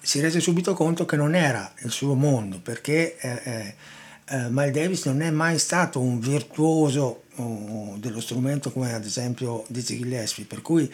si 0.00 0.20
rese 0.20 0.40
subito 0.40 0.74
conto 0.74 1.06
che 1.06 1.16
non 1.16 1.34
era 1.34 1.72
il 1.78 1.90
suo 1.90 2.14
mondo 2.14 2.60
perché 2.60 3.16
eh, 3.18 3.40
eh, 3.44 3.74
eh, 4.26 4.46
Miles 4.50 4.72
Davis 4.72 5.04
non 5.06 5.22
è 5.22 5.30
mai 5.30 5.58
stato 5.58 6.00
un 6.00 6.20
virtuoso 6.20 7.23
dello 7.36 8.20
strumento 8.20 8.70
come 8.70 8.94
ad 8.94 9.04
esempio 9.04 9.64
Dizzy 9.68 9.98
Gillespie 9.98 10.44
per 10.44 10.62
cui 10.62 10.92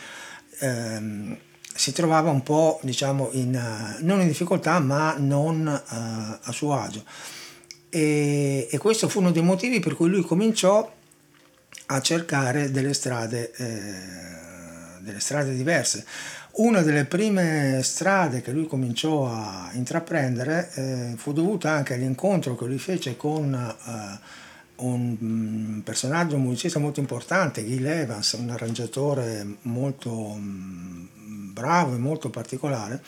ehm, 0.61 1.37
si 1.75 1.93
trovava 1.93 2.31
un 2.31 2.43
po' 2.43 2.81
diciamo 2.83 3.31
in, 3.33 3.55
eh, 3.55 4.03
non 4.03 4.21
in 4.21 4.27
difficoltà 4.27 4.79
ma 4.79 5.17
non 5.19 5.67
eh, 5.67 6.39
a 6.43 6.53
suo 6.53 6.75
agio 6.75 7.05
e, 7.91 8.69
e 8.71 8.79
questo 8.79 9.09
fu 9.09 9.19
uno 9.19 9.33
dei 9.33 9.43
motivi 9.43 9.81
per 9.81 9.95
cui 9.95 10.09
lui 10.09 10.23
cominciò 10.23 10.91
a 11.87 12.01
cercare 12.01 12.71
delle 12.71 12.95
strade, 12.95 13.53
eh, 13.57 15.01
delle 15.01 15.21
strade 15.21 15.55
diverse. 15.55 16.05
Una 16.53 16.83
delle 16.83 17.05
prime 17.05 17.81
strade 17.83 18.43
che 18.43 18.53
lui 18.53 18.67
cominciò 18.67 19.27
a 19.27 19.71
intraprendere 19.73 20.71
eh, 20.75 21.15
fu 21.17 21.33
dovuta 21.33 21.71
anche 21.71 21.95
all'incontro 21.95 22.57
che 22.57 22.65
lui 22.65 22.79
fece 22.79 23.17
con 23.17 23.53
eh, 23.55 24.19
un 24.81 25.17
mm, 25.23 25.79
personaggio, 25.81 26.37
un 26.37 26.43
musicista 26.43 26.79
molto 26.79 27.01
importante, 27.01 27.65
Gil 27.65 27.87
Evans, 27.87 28.33
un 28.33 28.51
arrangiatore 28.51 29.47
molto 29.63 30.35
mm, 30.37 31.53
bravo 31.53 31.95
e 31.95 31.99
molto 31.99 32.31
particolare, 32.31 33.03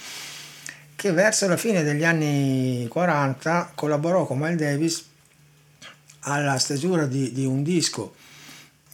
che 0.97 1.13
verso 1.13 1.49
la 1.49 1.57
fine 1.57 1.83
degli 1.83 2.05
anni 2.05 2.87
40 2.89 3.73
collaborò 3.75 4.27
con 4.27 4.39
Miles 4.39 4.59
Davis 4.59 5.05
alla 6.21 6.59
stesura 6.59 7.07
di, 7.07 7.33
di 7.33 7.45
un 7.45 7.63
disco 7.63 8.15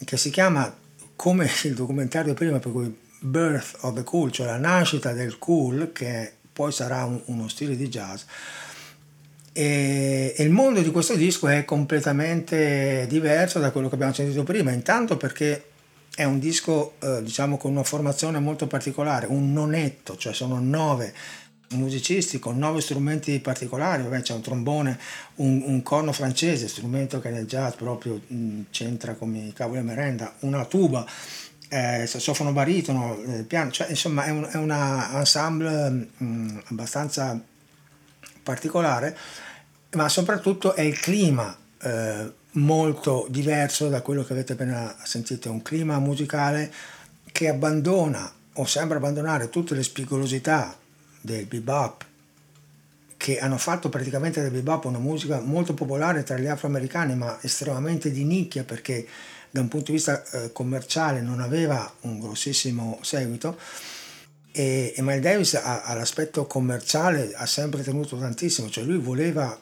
che 0.04 0.16
si 0.16 0.30
chiama 0.30 0.74
come 1.16 1.50
il 1.64 1.74
documentario 1.74 2.34
prima, 2.34 2.58
per 2.58 2.72
cui 2.72 2.96
Birth 3.20 3.78
of 3.80 3.94
the 3.94 4.04
Cool, 4.04 4.30
cioè 4.30 4.46
la 4.46 4.56
nascita 4.56 5.12
del 5.12 5.38
cool, 5.38 5.90
che 5.92 6.34
poi 6.52 6.70
sarà 6.70 7.04
un- 7.04 7.20
uno 7.26 7.48
stile 7.48 7.76
di 7.76 7.88
jazz. 7.88 8.22
E, 9.58 10.36
il 10.38 10.50
mondo 10.50 10.80
di 10.80 10.92
questo 10.92 11.16
disco 11.16 11.48
è 11.48 11.64
completamente 11.64 13.06
diverso 13.08 13.58
da 13.58 13.72
quello 13.72 13.88
che 13.88 13.96
abbiamo 13.96 14.12
sentito 14.12 14.44
prima, 14.44 14.70
intanto 14.70 15.16
perché 15.16 15.64
è 16.14 16.22
un 16.22 16.38
disco 16.38 16.94
eh, 17.00 17.24
diciamo 17.24 17.56
con 17.56 17.72
una 17.72 17.82
formazione 17.82 18.38
molto 18.38 18.68
particolare, 18.68 19.26
un 19.28 19.52
nonetto, 19.52 20.16
cioè 20.16 20.32
sono 20.32 20.60
nove 20.60 21.12
musicisti 21.70 22.38
con 22.38 22.56
nove 22.56 22.80
strumenti 22.80 23.40
particolari, 23.40 24.04
vabbè 24.04 24.22
c'è 24.22 24.32
un 24.32 24.42
trombone, 24.42 24.96
un, 25.36 25.60
un 25.66 25.82
corno 25.82 26.12
francese, 26.12 26.68
strumento 26.68 27.18
che 27.18 27.30
nel 27.30 27.46
jazz 27.46 27.74
proprio 27.74 28.20
mh, 28.28 28.60
c'entra 28.70 29.14
come 29.14 29.38
i 29.38 29.52
cavoli 29.52 29.80
a 29.80 29.82
merenda, 29.82 30.34
una 30.40 30.64
tuba, 30.66 31.04
eh, 31.68 32.06
sassofono 32.06 32.52
baritono, 32.52 33.20
eh, 33.22 33.42
piano, 33.42 33.72
cioè 33.72 33.88
insomma 33.90 34.24
è 34.24 34.30
un 34.30 34.48
è 34.48 34.56
una 34.56 35.18
ensemble 35.18 36.10
mh, 36.16 36.60
abbastanza 36.68 37.38
particolare, 38.40 39.16
ma 39.92 40.08
soprattutto 40.08 40.74
è 40.74 40.82
il 40.82 40.98
clima 40.98 41.56
eh, 41.80 42.32
molto 42.52 43.26
diverso 43.28 43.88
da 43.88 44.02
quello 44.02 44.24
che 44.24 44.32
avete 44.32 44.52
appena 44.54 44.94
sentito, 45.02 45.50
un 45.50 45.62
clima 45.62 45.98
musicale 45.98 46.72
che 47.32 47.48
abbandona 47.48 48.30
o 48.54 48.66
sembra 48.66 48.98
abbandonare 48.98 49.50
tutte 49.50 49.74
le 49.74 49.82
spigolosità 49.82 50.76
del 51.20 51.46
bebop 51.46 52.04
che 53.16 53.38
hanno 53.38 53.58
fatto 53.58 53.88
praticamente 53.88 54.40
del 54.40 54.50
bebop 54.50 54.84
una 54.84 54.98
musica 54.98 55.40
molto 55.40 55.74
popolare 55.74 56.22
tra 56.22 56.38
gli 56.38 56.46
afroamericani 56.46 57.16
ma 57.16 57.38
estremamente 57.42 58.10
di 58.10 58.24
nicchia 58.24 58.64
perché 58.64 59.06
da 59.50 59.60
un 59.60 59.68
punto 59.68 59.86
di 59.86 59.92
vista 59.92 60.22
eh, 60.30 60.52
commerciale 60.52 61.20
non 61.20 61.40
aveva 61.40 61.90
un 62.02 62.20
grossissimo 62.20 62.98
seguito. 63.02 63.58
E, 64.52 64.94
Miles 64.98 65.20
Davis 65.20 65.54
all'aspetto 65.54 66.46
commerciale 66.46 67.32
ha 67.34 67.46
sempre 67.46 67.82
tenuto 67.82 68.18
tantissimo, 68.18 68.68
cioè 68.68 68.84
lui 68.84 68.98
voleva 68.98 69.58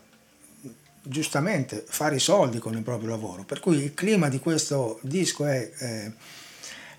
giustamente 1.07 1.85
fare 1.87 2.17
i 2.17 2.21
soldi 2.21 2.59
con 2.59 2.75
il 2.75 2.83
proprio 2.83 3.09
lavoro, 3.11 3.45
per 3.45 3.61
cui 3.61 3.77
il 3.83 3.95
clima 3.95 4.29
di 4.29 4.39
questo 4.39 4.99
disco 5.03 5.45
è 5.47 5.71
eh, 5.79 6.13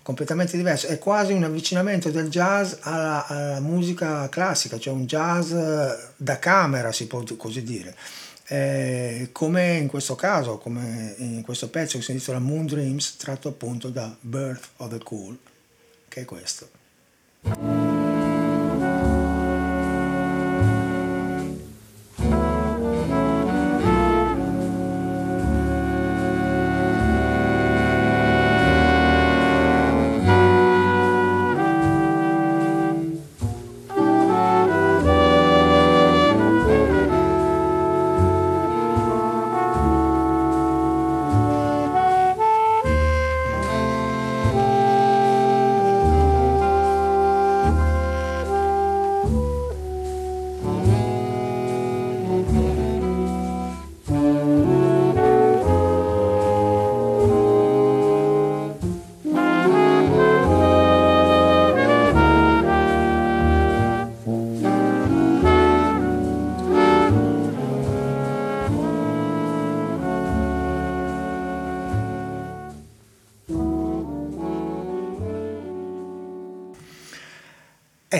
completamente 0.02 0.56
diverso, 0.56 0.86
è 0.86 0.98
quasi 0.98 1.32
un 1.32 1.44
avvicinamento 1.44 2.10
del 2.10 2.28
jazz 2.28 2.74
alla, 2.80 3.26
alla 3.26 3.60
musica 3.60 4.28
classica, 4.28 4.78
cioè 4.78 4.94
un 4.94 5.06
jazz 5.06 5.52
eh, 5.52 5.98
da 6.16 6.38
camera 6.38 6.92
si 6.92 7.06
può 7.06 7.22
così 7.36 7.62
dire. 7.62 7.94
eh, 8.48 9.28
come 9.32 9.76
in 9.76 9.88
questo 9.88 10.14
caso, 10.14 10.56
come 10.56 11.14
in 11.18 11.42
questo 11.42 11.68
pezzo 11.68 11.98
che 11.98 12.04
si 12.04 12.12
intitola 12.12 12.38
Moon 12.38 12.64
Dreams, 12.64 13.16
tratto 13.16 13.48
appunto 13.48 13.90
da 13.90 14.16
Birth 14.20 14.68
of 14.78 14.88
the 14.88 14.98
Cool, 14.98 15.36
che 16.08 16.22
è 16.22 16.24
questo. 16.24 16.68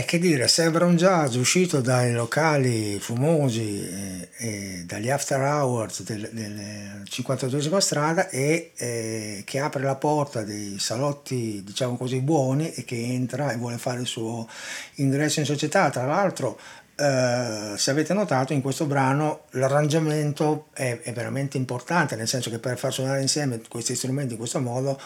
Che 0.08 0.18
dire, 0.18 0.48
sembra 0.48 0.86
un 0.86 0.96
jazz 0.96 1.34
uscito 1.34 1.82
dai 1.82 2.14
locali 2.14 2.98
fumosi 2.98 3.86
eh, 3.86 4.28
e 4.38 4.82
dagli 4.86 5.10
after 5.10 5.38
hours 5.38 6.02
del, 6.02 6.30
del 6.32 7.02
52esima 7.04 7.76
strada 7.76 8.30
e 8.30 8.72
eh, 8.74 9.42
che 9.44 9.58
apre 9.58 9.82
la 9.82 9.96
porta 9.96 10.44
dei 10.44 10.78
salotti, 10.78 11.62
diciamo 11.62 11.98
così, 11.98 12.22
buoni 12.22 12.72
e 12.72 12.84
che 12.84 12.96
entra 12.96 13.52
e 13.52 13.58
vuole 13.58 13.76
fare 13.76 14.00
il 14.00 14.06
suo 14.06 14.48
ingresso 14.94 15.40
in 15.40 15.44
società. 15.44 15.90
Tra 15.90 16.06
l'altro, 16.06 16.58
eh, 16.96 17.74
se 17.76 17.90
avete 17.90 18.14
notato, 18.14 18.54
in 18.54 18.62
questo 18.62 18.86
brano 18.86 19.42
l'arrangiamento 19.50 20.68
è, 20.72 21.00
è 21.02 21.12
veramente 21.12 21.58
importante, 21.58 22.16
nel 22.16 22.26
senso 22.26 22.48
che 22.48 22.58
per 22.58 22.78
far 22.78 22.94
suonare 22.94 23.20
insieme 23.20 23.60
questi 23.68 23.94
strumenti 23.94 24.32
in 24.32 24.38
questo 24.38 24.58
modo 24.58 24.98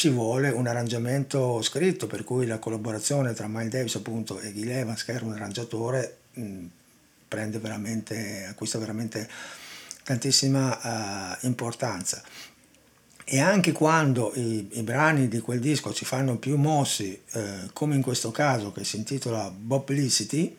ci 0.00 0.08
vuole 0.08 0.48
un 0.48 0.66
arrangiamento 0.66 1.60
scritto, 1.60 2.06
per 2.06 2.24
cui 2.24 2.46
la 2.46 2.58
collaborazione 2.58 3.34
tra 3.34 3.48
Miles 3.48 3.68
Davis 3.68 3.94
appunto, 3.96 4.40
e 4.40 4.50
Gil 4.54 4.70
Evans, 4.70 5.04
che 5.04 5.12
era 5.12 5.26
un 5.26 5.32
arrangiatore, 5.32 6.16
mh, 6.32 6.64
prende 7.28 7.58
veramente, 7.58 8.46
acquista 8.48 8.78
veramente 8.78 9.28
tantissima 10.02 11.36
uh, 11.42 11.46
importanza. 11.46 12.22
E 13.24 13.40
anche 13.40 13.72
quando 13.72 14.32
i, 14.36 14.70
i, 14.72 14.82
brani 14.82 15.28
di 15.28 15.40
quel 15.40 15.60
disco 15.60 15.92
ci 15.92 16.06
fanno 16.06 16.38
più 16.38 16.56
mossi, 16.56 17.20
eh, 17.32 17.68
come 17.74 17.94
in 17.94 18.00
questo 18.00 18.30
caso 18.30 18.72
che 18.72 18.84
si 18.84 18.96
intitola 18.96 19.52
Publicity, 19.54 20.56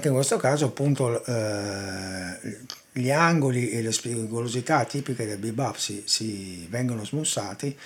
anche 0.00 0.08
in 0.08 0.14
questo 0.14 0.38
caso 0.38 0.64
appunto 0.64 1.22
eh, 1.26 2.58
gli 2.92 3.10
angoli 3.10 3.70
e 3.70 3.82
le 3.82 3.92
spigolosità 3.92 4.84
tipiche 4.84 5.26
del 5.26 5.36
bebop 5.36 5.76
si, 5.76 6.02
si 6.06 6.66
vengono 6.70 7.04
smussati 7.04 7.76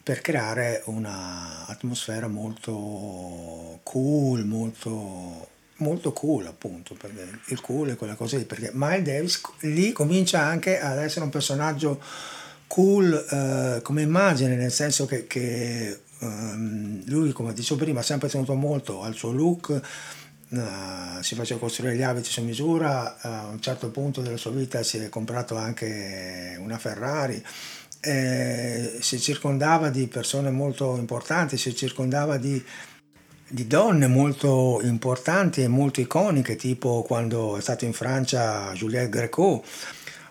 per 0.00 0.20
creare 0.20 0.82
un'atmosfera 0.84 2.28
molto 2.28 3.80
cool, 3.82 4.44
molto, 4.44 5.48
molto 5.78 6.12
cool 6.12 6.46
appunto, 6.46 6.94
perché 6.94 7.40
il 7.46 7.60
cool 7.60 7.90
è 7.90 7.96
quella 7.96 8.14
cosa 8.14 8.36
lì, 8.36 8.44
perché 8.44 8.70
Miles 8.72 9.02
Davis 9.02 9.40
lì 9.60 9.92
comincia 9.92 10.42
anche 10.42 10.78
ad 10.78 10.98
essere 10.98 11.24
un 11.24 11.30
personaggio 11.30 12.00
cool 12.68 13.14
eh, 13.14 13.82
come 13.82 14.02
immagine, 14.02 14.54
nel 14.56 14.72
senso 14.72 15.06
che, 15.06 15.26
che 15.26 15.98
um, 16.20 17.02
lui, 17.06 17.32
come 17.32 17.52
dicevo 17.54 17.82
prima, 17.82 18.00
ha 18.00 18.04
sempre 18.04 18.28
tenuto 18.28 18.54
molto 18.54 19.02
al 19.02 19.14
suo 19.14 19.32
look, 19.32 19.80
Uh, 20.56 21.20
si 21.22 21.34
faceva 21.34 21.58
costruire 21.58 21.96
gli 21.96 22.02
abiti 22.02 22.30
su 22.30 22.42
misura, 22.42 23.16
uh, 23.22 23.26
a 23.26 23.46
un 23.48 23.60
certo 23.60 23.90
punto 23.90 24.20
della 24.20 24.36
sua 24.36 24.52
vita 24.52 24.82
si 24.82 24.98
è 24.98 25.08
comprato 25.08 25.56
anche 25.56 26.56
una 26.60 26.78
Ferrari, 26.78 27.42
eh, 28.04 28.98
si 29.00 29.18
circondava 29.18 29.88
di 29.88 30.06
persone 30.06 30.50
molto 30.50 30.96
importanti, 30.96 31.56
si 31.56 31.74
circondava 31.74 32.36
di, 32.36 32.62
di, 33.48 33.66
donne 33.66 34.06
molto 34.06 34.80
importanti 34.82 35.62
e 35.62 35.68
molto 35.68 36.00
iconiche, 36.00 36.56
tipo 36.56 37.02
quando 37.02 37.56
è 37.56 37.60
stato 37.62 37.86
in 37.86 37.94
Francia 37.94 38.72
Juliette 38.74 39.08
Greco, 39.08 39.64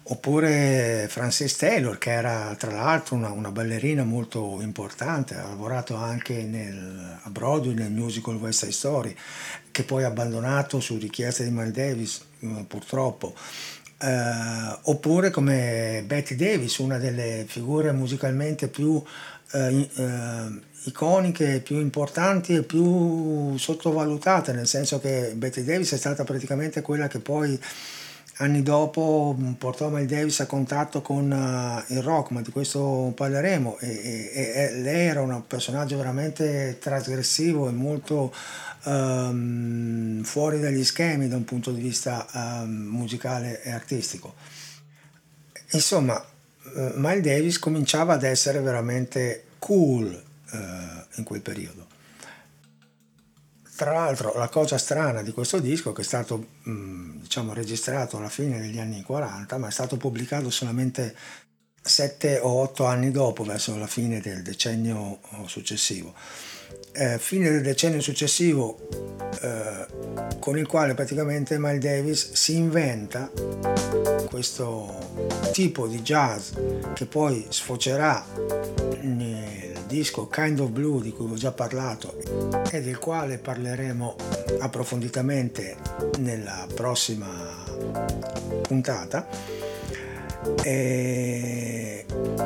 oppure 0.05 1.07
Frances 1.09 1.55
Taylor, 1.55 1.97
che 1.97 2.11
era 2.11 2.55
tra 2.57 2.71
l'altro 2.71 3.15
una, 3.15 3.31
una 3.31 3.51
ballerina 3.51 4.03
molto 4.03 4.59
importante, 4.61 5.35
ha 5.35 5.47
lavorato 5.47 5.95
anche 5.95 6.43
nel, 6.43 7.19
a 7.21 7.29
Broadway 7.29 7.73
nel 7.73 7.91
musical 7.91 8.35
West 8.35 8.59
Side 8.59 8.71
Story 8.71 9.15
che 9.71 9.83
poi 9.83 10.03
ha 10.03 10.07
abbandonato 10.07 10.79
su 10.79 10.97
richiesta 10.97 11.43
di 11.43 11.49
Miles 11.49 11.71
Davis, 11.71 12.21
eh, 12.39 12.65
purtroppo. 12.67 13.33
Eh, 13.97 14.77
oppure 14.83 15.31
come 15.31 16.03
Betty 16.05 16.35
Davis, 16.35 16.77
una 16.77 16.97
delle 16.97 17.45
figure 17.47 17.91
musicalmente 17.93 18.67
più 18.67 19.01
eh, 19.51 19.89
eh, 19.95 20.61
iconiche, 20.83 21.61
più 21.61 21.79
importanti 21.79 22.55
e 22.55 22.63
più 22.63 23.57
sottovalutate, 23.57 24.51
nel 24.51 24.67
senso 24.67 24.99
che 24.99 25.33
Betty 25.35 25.63
Davis 25.63 25.93
è 25.93 25.97
stata 25.97 26.23
praticamente 26.25 26.81
quella 26.81 27.07
che 27.07 27.19
poi 27.19 27.57
anni 28.37 28.63
dopo 28.63 29.37
portò 29.57 29.89
Miles 29.89 30.09
Davis 30.09 30.39
a 30.39 30.45
contatto 30.45 31.01
con 31.01 31.29
uh, 31.29 31.93
il 31.93 32.01
rock, 32.01 32.31
ma 32.31 32.41
di 32.41 32.51
questo 32.51 33.11
parleremo. 33.15 33.77
E, 33.79 34.31
e, 34.33 34.51
e, 34.55 34.79
lei 34.79 35.07
era 35.07 35.21
un 35.21 35.43
personaggio 35.45 35.97
veramente 35.97 36.77
trasgressivo 36.79 37.69
e 37.69 37.71
molto 37.71 38.33
um, 38.85 40.23
fuori 40.23 40.59
dagli 40.59 40.83
schemi 40.83 41.27
da 41.27 41.35
un 41.35 41.45
punto 41.45 41.71
di 41.71 41.81
vista 41.81 42.25
um, 42.33 42.69
musicale 42.69 43.61
e 43.61 43.71
artistico. 43.71 44.33
Insomma, 45.71 46.15
uh, 46.15 46.91
Miles 46.95 47.23
Davis 47.23 47.59
cominciava 47.59 48.13
ad 48.13 48.23
essere 48.23 48.59
veramente 48.61 49.45
cool 49.59 50.07
uh, 50.51 50.57
in 51.15 51.23
quel 51.23 51.41
periodo. 51.41 51.92
Tra 53.83 53.91
l'altro 53.91 54.31
la 54.37 54.47
cosa 54.47 54.77
strana 54.77 55.21
di 55.23 55.33
questo 55.33 55.59
disco 55.59 55.91
che 55.91 56.03
è 56.03 56.05
stato 56.05 56.37
mh, 56.63 57.17
diciamo, 57.19 57.51
registrato 57.51 58.15
alla 58.15 58.29
fine 58.29 58.61
degli 58.61 58.79
anni 58.79 59.01
40 59.01 59.57
ma 59.57 59.67
è 59.67 59.71
stato 59.71 59.97
pubblicato 59.97 60.49
solamente 60.49 61.13
sette 61.81 62.39
o 62.39 62.61
otto 62.61 62.85
anni 62.85 63.11
dopo, 63.11 63.43
verso 63.43 63.75
la 63.75 63.85
fine 63.85 64.21
del 64.21 64.41
decennio 64.41 65.19
successivo. 65.47 66.13
Eh, 66.95 67.17
fine 67.17 67.49
del 67.49 67.63
decennio 67.63 68.01
successivo 68.01 68.77
eh, 69.41 69.87
con 70.39 70.59
il 70.59 70.67
quale 70.67 70.93
praticamente 70.93 71.57
Miles 71.57 71.79
Davis 71.79 72.33
si 72.33 72.55
inventa 72.55 73.31
questo 74.29 75.41
tipo 75.51 75.87
di 75.87 76.03
jazz 76.03 76.51
che 76.93 77.07
poi 77.07 77.47
sfocerà 77.49 78.23
nel 79.01 79.73
disco 79.87 80.27
Kind 80.27 80.59
of 80.59 80.69
Blue 80.69 81.01
di 81.01 81.11
cui 81.11 81.31
ho 81.31 81.35
già 81.35 81.51
parlato 81.51 82.15
e 82.69 82.81
del 82.81 82.99
quale 82.99 83.39
parleremo 83.39 84.15
approfonditamente 84.59 85.75
nella 86.19 86.67
prossima 86.75 87.27
puntata 88.61 89.27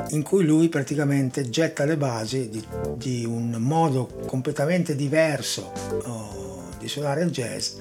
in 0.10 0.24
cui 0.24 0.44
lui 0.44 0.70
praticamente 0.70 1.50
getta 1.50 1.86
le 1.86 1.98
basi 1.98 2.50
di, 2.50 2.66
di 2.96 3.26
un 3.26 3.56
modo 3.60 4.10
completamente 4.26 4.96
diverso 4.96 5.72
oh, 6.04 6.66
di 6.78 6.88
suonare 6.88 7.24
il 7.24 7.32
jazz 7.32 7.76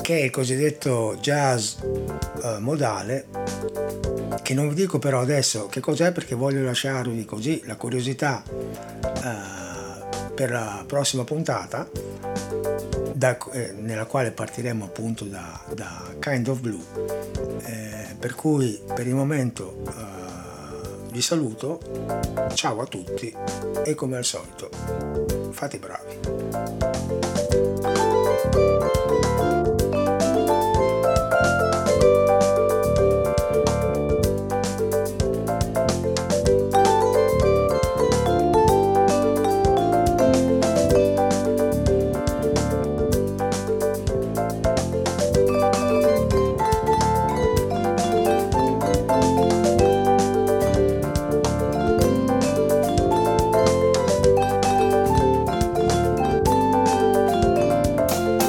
che 0.00 0.18
è 0.18 0.22
il 0.24 0.30
cosiddetto 0.30 1.16
jazz 1.20 1.74
uh, 1.80 2.58
modale 2.58 3.26
che 4.42 4.54
non 4.54 4.68
vi 4.68 4.74
dico 4.74 4.98
però 4.98 5.20
adesso 5.20 5.66
che 5.66 5.80
cos'è 5.80 6.12
perché 6.12 6.34
voglio 6.34 6.64
lasciarvi 6.64 7.24
così 7.24 7.62
la 7.64 7.76
curiosità 7.76 8.42
uh, 8.48 10.32
per 10.34 10.50
la 10.50 10.84
prossima 10.86 11.24
puntata 11.24 11.88
da, 13.22 13.38
eh, 13.52 13.72
nella 13.78 14.06
quale 14.06 14.32
partiremo 14.32 14.84
appunto 14.84 15.24
da, 15.24 15.60
da 15.74 16.12
Kind 16.18 16.48
of 16.48 16.60
Blue. 16.60 17.21
Per 18.22 18.36
cui 18.36 18.80
per 18.86 19.08
il 19.08 19.16
momento 19.16 19.78
eh, 19.84 21.10
vi 21.10 21.20
saluto, 21.20 21.80
ciao 22.54 22.80
a 22.80 22.86
tutti 22.86 23.34
e 23.84 23.96
come 23.96 24.16
al 24.16 24.24
solito 24.24 24.70
fate 25.50 25.80
bravi. 25.80 27.41